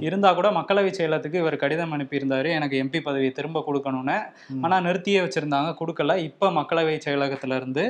இருந்தா 0.00 0.28
கூட 0.32 0.48
மக்களவை 0.50 0.90
செயலகத்துக்கு 0.98 1.40
இவர் 1.42 1.56
கடிதம் 1.56 1.92
அனுப்பியிருந்தாரு. 1.96 2.48
எனக்கு 2.58 2.76
எம்பி 2.84 3.00
பதவியை 3.00 3.32
திரும்ப 3.32 3.64
கொடுக்கணும்னு. 3.66 4.18
ஆனா 4.62 4.78
நிறுத்தியே 4.86 5.20
வச்சிருந்தாங்க 5.24 5.72
கொடுக்கல. 5.80 6.16
இப்ப 6.28 6.50
மக்களவை 6.60 6.96
செயலகத்துல 7.06 7.56
இருந்து 7.56 7.84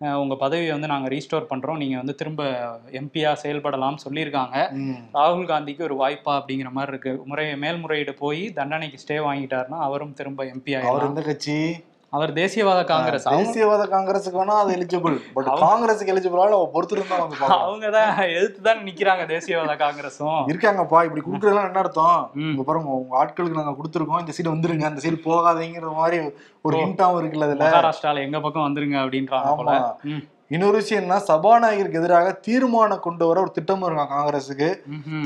அஹ், 0.00 0.14
உங்க 0.14 0.36
பதவியை 0.36 0.70
வந்து 0.70 0.86
நாங்க 0.86 1.08
ரீஸ்டோர் 1.08 1.50
பண்றோம். 1.50 1.76
நீங்க 1.76 1.96
வந்து 1.96 2.14
திரும்ப 2.14 2.42
எம்பியா 2.92 3.30
செயல்படலாம்னு 3.42 4.04
சொல்லியிருக்காங்க. 4.04 4.56
ராகுல் 5.14 5.46
காந்திக்கு 5.46 5.82
ஒரு 5.82 5.96
வாய்ப்பா 5.96 6.34
அப்படிங்கிற 6.36 6.70
மாதிரி 6.70 6.92
இருக்கு. 6.92 7.22
முறை 7.24 7.56
மேல்முறையீடு 7.56 8.14
போய் 8.14 8.52
தண்டனைக்கு 8.52 8.98
ஸ்டே 8.98 9.18
வாங்கிட்டாருன்னா 9.22 9.78
அவரும் 9.80 10.12
திரும்ப 10.12 10.44
எம்பி 10.46 10.74
அவர் 10.82 11.06
எந்த 11.06 11.22
கட்சி? 11.22 11.56
அவர் 12.12 12.30
தேசியவாத 12.34 12.80
காங்கிரஸ் 12.90 13.24
அவங்க 13.26 13.44
தேசியவாத 13.44 13.84
காங்கிரஸுக்கு 13.90 14.38
வேணா 14.40 14.56
அது 14.58 14.74
எலிஜிபிள் 14.76 15.16
பட் 15.34 15.48
காங்கிரஸுக்கு 15.62 16.12
எலிஜிபிள் 16.12 16.42
நம்ம 16.46 16.68
பொறுத்து 16.74 16.94
இருந்தா. 16.96 17.48
அவங்க 17.58 17.86
தான் 17.90 18.10
எதிர்த்து 18.32 18.60
தான் 18.62 18.80
நிக்கிறாங்க 18.86 19.24
தேசியவாத 19.32 19.74
காங்கிரஸும் 19.82 20.38
இருக்காங்கப்பா 20.50 21.00
இப்படி 21.06 21.22
குடுக்கறதுலாம் 21.22 21.68
என்ன 21.68 21.82
அர்த்தம் 21.82 22.20
ம். 22.38 22.52
உங்க 22.52 22.64
பாருங்க 22.68 22.92
உங்க 22.98 23.16
ஆட்களுக்கு 23.22 23.60
நாங்க 23.60 23.74
கொடுத்துருக்கோம் 23.78 24.22
இந்த 24.22 24.34
சைடு 24.36 24.54
வந்துருங்க 24.54 24.86
அந்த 24.90 25.02
சைடு 25.04 25.18
போகாதீங்கிற 25.26 25.90
மாதிரி 25.98 26.18
ஒரு. 26.64 26.76
ஹிண்டாவும் 26.80 27.20
இருக்குல்ல 27.20 27.48
அதுல 27.48 27.66
மகாராஷ்டிரால 27.66 28.24
எங்க 28.26 28.40
பக்கம் 28.44 28.66
வந்துருங்க 28.66 28.98
அப்படின்றாங்க. 29.02 29.50
இன்னொரு 30.50 30.76
விஷயம் 30.76 31.02
என்ன 31.02 31.18
சபாநாயகருக்கு 31.18 31.98
எதிராக 31.98 32.32
தீர்மானம் 32.32 33.00
கொண்டு 33.00 33.26
வர 33.26 33.40
ஒரு 33.40 33.50
திட்டம் 33.50 33.82
இருக்காங்க 33.82 34.14
காங்கிரஸுக்கு. 34.14 34.68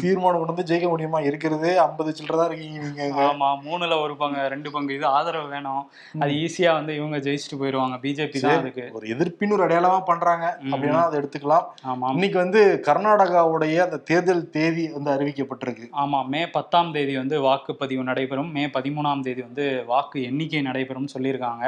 தீர்மானம் 0.01 0.39
கொண்டு 0.41 0.53
வந்து 0.53 0.69
ஜெயிக்க 0.71 0.89
முடியுமா? 0.89 1.21
இருக்கிறது 1.21 1.81
ஐம்பது 1.81 2.15
சில்லற 2.19 2.37
தான் 2.37 2.47
இருக்கீங்க 2.47 2.79
நீங்க. 2.79 3.03
ஆமா 3.25 3.49
மூணுல 3.67 4.03
ஒரு 4.03 4.17
பங்கு 4.17 4.49
ரெண்டு 4.49 4.71
பங்கு. 4.71 4.95
இது 4.95 5.07
ஆதரவு 5.07 5.49
வேணும். 5.49 5.83
அது 6.19 6.33
ஈஸியா 6.33 6.73
வந்து 6.73 6.97
இவங்க 6.97 7.17
ஜெயிச்சுட்டு 7.17 7.59
போயிருவாங்க. 7.59 7.97
பிஜேபி 7.97 8.41
தான். 8.41 8.57
அதுக்கு. 8.57 8.91
ஒரு 8.93 9.09
எதிர்ப்பின்னு 9.09 9.53
ஒரு 9.53 9.67
அடையாளமா 9.67 10.01
பண்றாங்க. 10.05 10.59
அப்படின்னா 10.71 11.03
அதை 11.03 11.21
எடுத்துக்கலாம். 11.21 11.67
ஆமா. 11.87 12.11
இன்னைக்கு 12.11 12.39
வந்து 12.39 12.83
கர்நாடகாவுடைய 12.87 13.77
அந்த 13.79 13.97
தேர்தல் 13.97 14.51
தேதி 14.51 14.89
வந்து 14.89 15.11
அறிவிக்கப்பட்டிருக்கு. 15.11 15.89
ஆமா 16.05 16.27
மே 16.27 16.49
பத்தாம் 16.49 16.93
தேதி 16.93 17.17
வந்து 17.17 17.43
வாக்குப்பதிவு 17.43 18.03
நடைபெறும். 18.03 18.51
மே 18.51 18.67
பதிமூணாம் 18.67 19.21
தேதி 19.21 19.43
வந்து 19.43 19.85
வாக்கு 19.87 20.23
எண்ணிக்கை 20.23 20.63
நடைபெறும் 20.63 21.13
சொல்லியிருக்காங்க. 21.15 21.65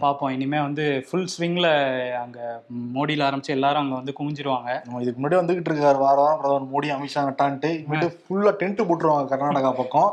பார்ப்போம். 0.00 0.30
இனிமே 0.30 0.60
வந்து 0.60 1.04
ஃபுல் 1.10 1.28
ஸ்விங்ல 1.34 1.68
அங்க 2.16 2.38
மோடியில 2.90 3.26
ஆரம்பிச்சு 3.26 3.54
எல்லாரும் 3.54 3.82
அங்க 3.82 3.94
வந்து 3.94 4.14
குமிஞ்சிருவாங்க 4.18 4.70
இதுக்கு 5.02 5.18
முன்னாடி 5.18 5.38
வந்துகிட்டு 5.38 5.70
இருக்காரு 5.70 5.98
வாரம் 5.98 6.22
வாரம் 6.22 6.40
பிரதமர் 6.40 6.72
மோடி 6.72 6.90
அமித்ஷா 6.90 7.22
நட்டான்ட்டு 7.26 7.70
இனிமேட்டு 7.76 8.08
ஃபுல்லா 8.20 8.52
டென்ட் 8.60 8.86
போட்டுருவாங்க 8.88 9.30
கர்நாடகா 9.32 9.70
பக்கம். 9.80 10.10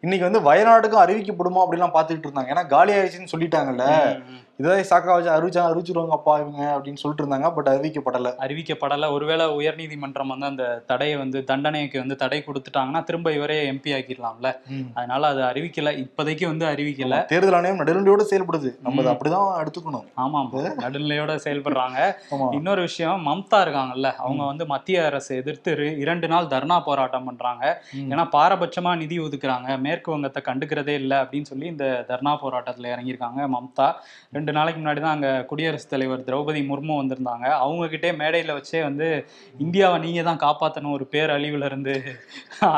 இன்னைக்கு 0.00 0.30
வந்து 0.30 0.52
வயநாடுக்கும் 0.52 1.02
அறிவிக்கப்படுமா 1.02 1.58
அப்படிலாம் 1.58 1.96
பாத்துக்கிட்டு 1.96 2.26
இருந்தாங்க. 2.26 2.48
ஏன்னா 2.48 2.66
காலி 2.66 2.92
ஆயிடுச்சுன்னு 2.92 3.26
சொல்லிட்டாங்கல்ல. 3.36 4.16
ம். 4.24 4.36
இதை 4.56 4.72
சாக்கா 4.72 5.22
வச்சு 5.22 5.62
அறிவிச்சா 5.62 5.64
அறிவிச்சிருவாங்க 5.64 6.08
அப்பா 6.08 6.38
இவங்க 6.38 6.80
அப்படின்னு 6.82 6.96
சொல்லிட்டு 6.96 7.34
இருந்தாங்க. 7.34 7.54
பட் 7.54 7.68
அறிவிக்கப்படல. 7.68 8.34
அறிவிக்கப்படல. 8.38 9.12
ஒருவேளை 9.12 9.46
உயர்நீதிமன்றம் 9.46 10.26
வந்து 10.26 10.46
அந்த 10.46 10.82
தடையை 10.86 11.16
வந்து 11.16 11.44
தண்டனைக்கு 11.44 11.98
வந்து 11.98 12.16
தடை 12.16 12.44
கொடுத்துட்டாங்கன்னா 12.46 13.02
திரும்ப 13.02 13.32
இவரே 13.32 13.70
எம்பி 13.70 13.84
ஆக்கிடலாம்ல. 13.84 14.56
அதனால 14.94 15.26
அது 15.26 15.40
அறிவிக்கல. 15.40 16.06
இப்போதைக்கு 16.06 16.46
வந்து 16.46 16.66
அறிவிக்கல. 16.66 17.24
தேர்தல் 17.24 17.52
ஆணையம் 17.52 17.78
நடுநிலையோட 17.78 18.24
செயல்படுது. 18.30 18.74
நம்ம 18.82 19.02
அதை. 19.02 19.14
அப்படிதான் 19.14 19.66
எடுத்துக்கணும். 19.66 20.04
ஆமாம். 20.14 20.50
நடுநிலையோட 20.78 21.38
செயல்படுறாங்க. 21.44 22.12
இன்னொரு 22.54 22.80
விஷயம் 22.80 23.26
மம்தா 23.26 23.54
இருக்காங்கல்ல. 23.54 24.12
அவங்க 24.12 24.44
வந்து 24.44 24.66
மத்திய 24.66 25.04
அரசு 25.04 25.36
எதிர்த்து 25.36 25.74
இரு- 25.74 25.98
இரண்டு 25.98 26.28
நாள் 26.28 26.46
தர்ணா 26.46 26.80
போராட்டம் 26.80 27.24
பண்றாங்க. 27.24 27.82
ஏன்னா 28.08 28.26
பாரபட்சமா 28.32 28.96
நிதி 28.96 29.18
ஒதுக்குறாங்க. 29.18 29.78
மேற்கு 29.88 30.12
வங்கத்தை 30.12 30.42
கண்டுக்கிறதே 30.44 30.94
இல்லை 31.00 31.16
அப்படின்னு 31.18 31.50
சொல்லி 31.50 31.66
இந்த 31.66 31.86
தர்ணா 32.08 32.34
போராட்டத்துல 32.42 32.92
இறங்கியிருக்காங்க 32.92 33.16
மம்தா. 33.54 33.88
ரெண்டு 34.32 34.52
நாளைக்கு 34.52 34.80
முன்னாடி 34.80 35.00
தான் 35.00 35.16
அங்க 35.16 35.30
குடியரசுத் 35.50 35.92
தலைவர் 35.92 36.26
திரௌபதி 36.28 36.62
முர்மு 36.70 36.94
வந்திருந்தாங்க. 37.00 37.46
அவங்க 37.58 37.88
கிட்டே 37.88 38.12
மேடையில 38.20 38.56
வச்சே 38.56 38.82
வந்து 38.82 39.08
இந்தியாவை 39.58 39.98
நீங்க 39.98 40.22
தான் 40.22 40.42
காப்பாத்தணும். 40.42 40.94
ஒரு 40.96 41.06
பேரழிவுல 41.12 41.64
இருந்து 41.64 41.94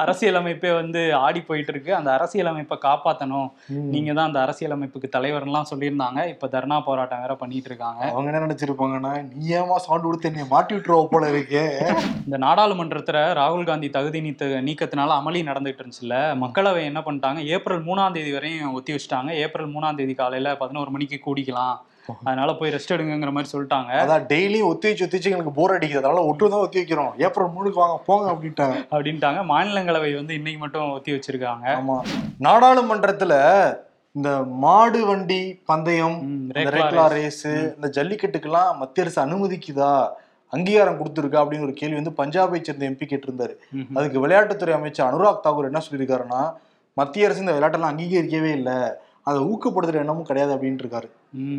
அரசியலமைப்பே 0.00 0.72
வந்து 0.74 1.00
ஆடி 1.20 1.40
போயிட்டு 1.42 1.72
இருக்கு. 1.72 1.92
அந்த 1.94 2.10
அரசியலமைப்பை 2.16 2.78
காப்பாத்தணும். 2.82 3.48
ம். 3.74 3.88
நீங்க 3.90 4.10
தான் 4.12 4.28
அந்த 4.30 4.40
அரசியலமைப்புக்கு 4.40 5.10
தலைவர்லாம் 5.16 5.70
சொல்லியிருந்தாங்க. 5.70 5.98
இப்ப 6.32 6.48
தர்ணா 6.48 6.78
போராட்டம் 6.80 7.22
வேற 7.22 7.34
பண்ணிட்டு 7.36 7.70
இருக்காங்க 7.70 8.02
அவங்க 8.10 8.30
என்ன 8.30 8.44
நினைச்சிருப்பாங்கன்னா 8.46 9.12
நீ 9.30 9.48
ஏமா 9.58 9.76
சவுண்ட் 9.78 10.06
கொடுத்து 10.06 10.30
என்னை 10.30 10.46
மாட்டி 10.48 10.74
விட்டுருவ 10.74 11.04
போல 11.12 11.30
இருக்கே? 11.32 11.64
இந்த 12.26 12.38
நாடாளுமன்றத்துல 12.38 13.18
ராகுல் 13.40 13.64
காந்தி 13.64 13.90
தகுதி 13.90 14.20
நீத்த 14.20 14.38
நீக்கத்தினால 14.66 15.16
அமளி 15.20 15.40
நடந்துகிட்டு 15.46 15.82
இருந்துச்சுல்ல. 15.82 16.16
மக்களவை 16.42 16.82
என்ன 16.82 16.99
பண்ணிட்டாங்க? 17.06 17.44
ஏப்ரல் 17.44 17.84
மூணாம் 17.84 18.12
தேதி 18.12 18.32
வரையும் 18.32 18.72
ஒத்தி 18.72 18.94
வச்சுட்டாங்க. 18.94 19.30
ஏப்ரல் 19.44 19.72
மூணாம் 19.74 19.96
தேதி 19.96 20.14
காலையில 20.14 20.56
பதினோரு 20.56 20.90
மணிக்கு 20.90 21.18
கூடிக்கலாம். 21.26 21.76
அதனால 22.24 22.54
போய் 22.54 22.72
ரெஸ்ட் 22.72 22.92
எடுங்கிற 22.94 23.32
மாதிரி 23.32 23.50
சொல்லிட்டாங்க. 23.52 23.90
அதான் 24.02 24.24
டெய்லி 24.32 24.60
ஒத்தி 24.68 24.88
வச்சு 24.88 25.04
ஒத்தி 25.04 25.16
வச்சு 25.16 25.30
எங்களுக்கு 25.30 25.56
போர் 25.58 25.74
அடிக்குது. 25.76 26.00
அதனால 26.00 26.24
ஒட்டு 26.24 26.50
தான் 26.50 26.64
ஒத்தி 26.66 26.80
வைக்கிறோம். 26.80 27.12
ஏப்ரல் 27.18 27.52
மூணுக்கு 27.56 27.82
வாங்க 27.82 27.96
போங்க 28.06 28.26
அப்படின்ட்டாங்க. 28.32 28.78
அப்படின்ட்டாங்க. 28.90 29.42
மாநிலங்களவை 29.52 30.14
வந்து 30.14 30.34
இன்னைக்கு 30.34 30.60
மட்டும் 30.60 30.90
ஒத்தி 30.90 31.12
வச்சிருக்காங்க. 31.12 31.66
ஆமா. 31.80 31.98
நாடாளுமன்றத்துல 32.46 33.34
இந்த 34.12 34.30
மாடு 34.64 35.06
வண்டி 35.06 35.60
பந்தயம் 35.66 36.16
ரேக்லா 36.54 37.06
ரேஸ். 37.08 37.46
இந்த 37.46 37.90
ஜல்லிக்கட்டுக்கெல்லாம் 37.98 38.70
மத்திய 38.76 39.04
அரசு 39.06 39.20
அனுமதிக்குதா? 39.24 39.92
அங்கீகாரம் 40.52 40.98
கொடுத்துருக்கா? 41.00 41.40
அப்படின்னு 41.40 41.66
ஒரு 41.66 41.74
கேள்வி 41.80 41.98
வந்து 42.00 42.12
பஞ்சாபை 42.20 42.60
சேர்ந்த 42.60 42.88
எம்பி 42.90 43.06
கேட்டிருந்தாரு. 43.10 43.54
அதுக்கு 43.94 44.22
விளையாட்டுத்துறை 44.24 44.72
அமைச்சர் 44.78 45.08
அனுராக் 45.10 45.44
தாக்கூர் 45.44 45.70
என்ன 45.70 45.82
சொல்லியிருக்காருன்னா 45.86 46.42
மத்திய 46.94 47.24
அரசு 47.24 47.40
இந்த 47.40 47.52
விளையாட்டெல்லாம் 47.52 47.92
அங்கீகரிக்கவே 47.92 48.50
இல்லை. 48.52 48.72
அதை 49.22 49.42
ஊக்கப்படுத்துற 49.42 49.94
எண்ணமும் 49.94 50.24
கிடையாது 50.24 50.54
அப்படின்ட்டு 50.54 50.84
இருக்காரு. 50.84 51.08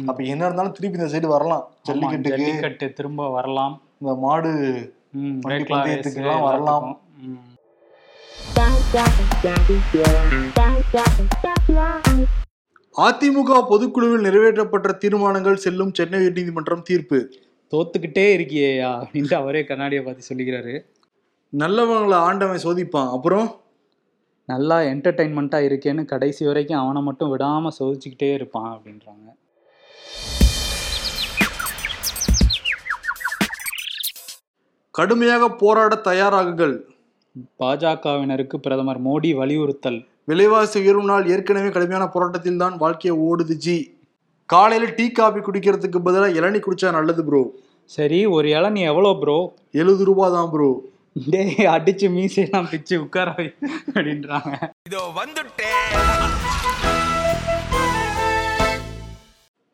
அப்ப 0.05 0.23
என்ன 0.23 0.45
இருந்தாலும் 0.45 0.71
திருப்பி 0.71 0.99
இந்த 0.99 1.11
சைடு 1.11 1.27
வரலாம். 1.27 1.71
ஜல்லிக்கட்டு 1.83 2.93
திரும்ப 2.93 3.29
வரலாம். 3.29 3.81
இந்த 3.99 4.13
மாடு 4.15 4.49
பந்தயத்துக்கெல்லாம் 5.17 6.41
வரலாம். 6.41 6.99
அதிமுக 12.97 13.51
பொதுக்குழுவில் 13.69 14.25
நிறைவேற்றப்பட்ட 14.25 14.97
தீர்மானங்கள் 14.97 15.55
செல்லும் 15.55 15.93
சென்னை 15.93 16.19
உயர்நீதிமன்றம் 16.19 16.81
தீர்ப்பு. 16.81 17.33
தோத்துக்கிட்டே 17.71 18.25
இருக்கியேயா 18.37 18.89
அப்படின்ட்டு 19.01 19.33
அவரே 19.33 19.63
கண்ணாடியை 19.63 20.03
பார்த்து 20.03 20.35
சொல்லிக்கிறாரு. 20.35 20.81
நல்லவங்களை 21.57 22.13
ஆண்டவன் 22.13 22.63
சோதிப்பான். 22.63 23.11
அப்புறம்? 23.11 23.55
நல்லா 24.51 24.77
என்டர்டைன்மெண்ட்டாக 24.91 25.67
இருக்கேன்னு 25.69 26.03
கடைசி 26.13 26.43
வரைக்கும் 26.49 26.81
அவனை 26.83 27.01
மட்டும் 27.07 27.31
விடாமல் 27.33 27.77
சோதிச்சுக்கிட்டே 27.79 28.29
இருப்பான் 28.37 28.71
அப்படின்றாங்க. 28.75 29.27
கடுமையாக 34.95 35.43
போராட 35.61 35.93
தயாராகுங்கள். 36.07 36.75
பாஜகவினருக்கு 37.61 38.57
பிரதமர் 38.65 39.01
மோடி 39.07 39.29
வலியுறுத்தல். 39.41 39.99
விலைவாசி 40.29 40.77
உயர்வு 40.81 41.05
நாள் 41.09 41.29
ஏற்கனவே 41.33 41.69
கடுமையான 41.75 42.05
போராட்டத்தில் 42.13 42.61
தான் 42.63 42.75
வாழ்க்கையை 42.81 43.13
ஓடுது 43.27 43.55
ஜி 43.65 43.77
காலையில 44.49 44.89
டீ 44.97 45.05
காபி 45.17 45.39
குடிக்கிறதுக்கு 45.41 45.99
பதிலாக 46.07 46.37
இளநீ 46.39 46.59
குடிச்சா 46.65 46.89
நல்லது 46.97 47.23
ப்ரோ 47.27 47.41
சரி 47.89 48.19
ஒரு 48.35 48.47
இளநீ 48.57 48.81
எவ்வளோ 48.91 49.11
ப்ரோ 49.21 49.37
எழுபது 49.81 50.03
ரூபாய் 50.09 50.33
தான் 50.35 50.51
ப்ரோ 50.53 50.69
டேய் 51.13 51.55
அடிச்சு 51.57 52.07
மீசையெல்லாம் 52.15 52.69
பிச்சு 52.69 53.01
உட்கார 53.01 53.31
அப்படின்றாங்க. 53.31 54.53
இதோ 54.87 55.11
வந்துட்டேன். 55.15 56.99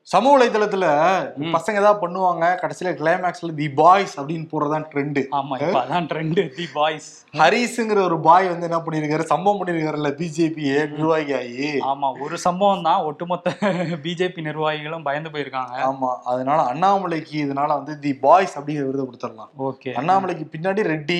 சமூக 0.08 0.34
வலைதளத்துல. 0.36 0.86
பசங்க 1.56 1.80
ஏதாவது 1.82 2.00
பண்ணுவாங்க 2.04 2.46
கடைசியில 2.62 2.92
கிளைமேக்ஸ்ல 3.00 3.50
தி 3.58 3.66
பாய்ஸ் 3.80 4.14
அப்படின்னு 4.20 4.46
போறதான் 4.52 4.86
ட்ரெண்டு 4.92 5.22
ஆமா 5.38 5.56
அதான் 5.80 6.08
ட்ரெண்டு 6.12 6.44
தி 6.58 6.66
பாய்ஸ் 6.76 7.08
ஹரிஸுங்கிற 7.40 8.00
ஒரு 8.10 8.18
பாய் 8.28 8.48
வந்து 8.52 8.68
என்ன 8.70 8.80
பண்ணிருக்காரு 8.86 9.26
சம்பவம் 9.32 9.60
பண்ணிருக்காருல்ல 9.62 10.12
பிஜேபி 10.20 10.64
நிர்வாகி 10.94 11.34
ஆகி 11.40 11.72
ஆமா 11.92 12.10
ஒரு 12.26 12.38
சம்பவம் 12.46 12.86
தான் 12.88 13.04
ஒட்டுமொத்த 13.10 13.54
பிஜேபி 14.06 14.44
நிர்வாகிகளும் 14.48 15.06
பயந்து 15.08 15.30
போயிருக்காங்க. 15.34 15.76
ஆமா 15.90 16.12
அதனால 16.24 16.60
அண்ணாமலைக்கு 16.72 17.36
இதனால 17.46 17.68
வந்து 17.80 18.00
தி 18.06 18.14
பாய்ஸ் 18.26 18.56
அப்படிங்கிற 18.60 18.86
விருதை 18.88 19.06
கொடுத்துடலாம். 19.06 19.52
ஓகே. 19.70 19.92
அண்ணாமலைக்கு 20.02 20.48
பின்னாடி 20.56 20.88
ரெட்டி 20.94 21.20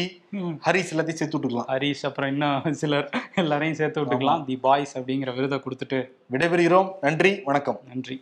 ஹரிஸ் 0.68 0.94
எல்லாத்தையும் 0.94 1.22
சேர்த்து 1.22 1.38
விட்டுக்கலாம். 1.38 1.70
ஹரிஷ் 1.74 2.06
அப்புறம் 2.10 2.32
இன்னும் 2.34 2.74
சிலர் 2.74 3.10
எல்லாரையும் 3.44 3.78
சேர்த்து 3.82 4.02
விட்டுக்கலாம். 4.02 4.46
தி 4.46 4.58
பாய்ஸ் 4.58 4.96
அப்படிங்கிற 4.98 5.34
விருதை 5.36 5.60
கொடுத்துட்டு 5.66 6.02
விடைபெறுகிறோம். 6.34 6.90
நன்றி 7.02 7.34
வணக்கம். 7.46 7.80
நன்றி. 7.94 8.18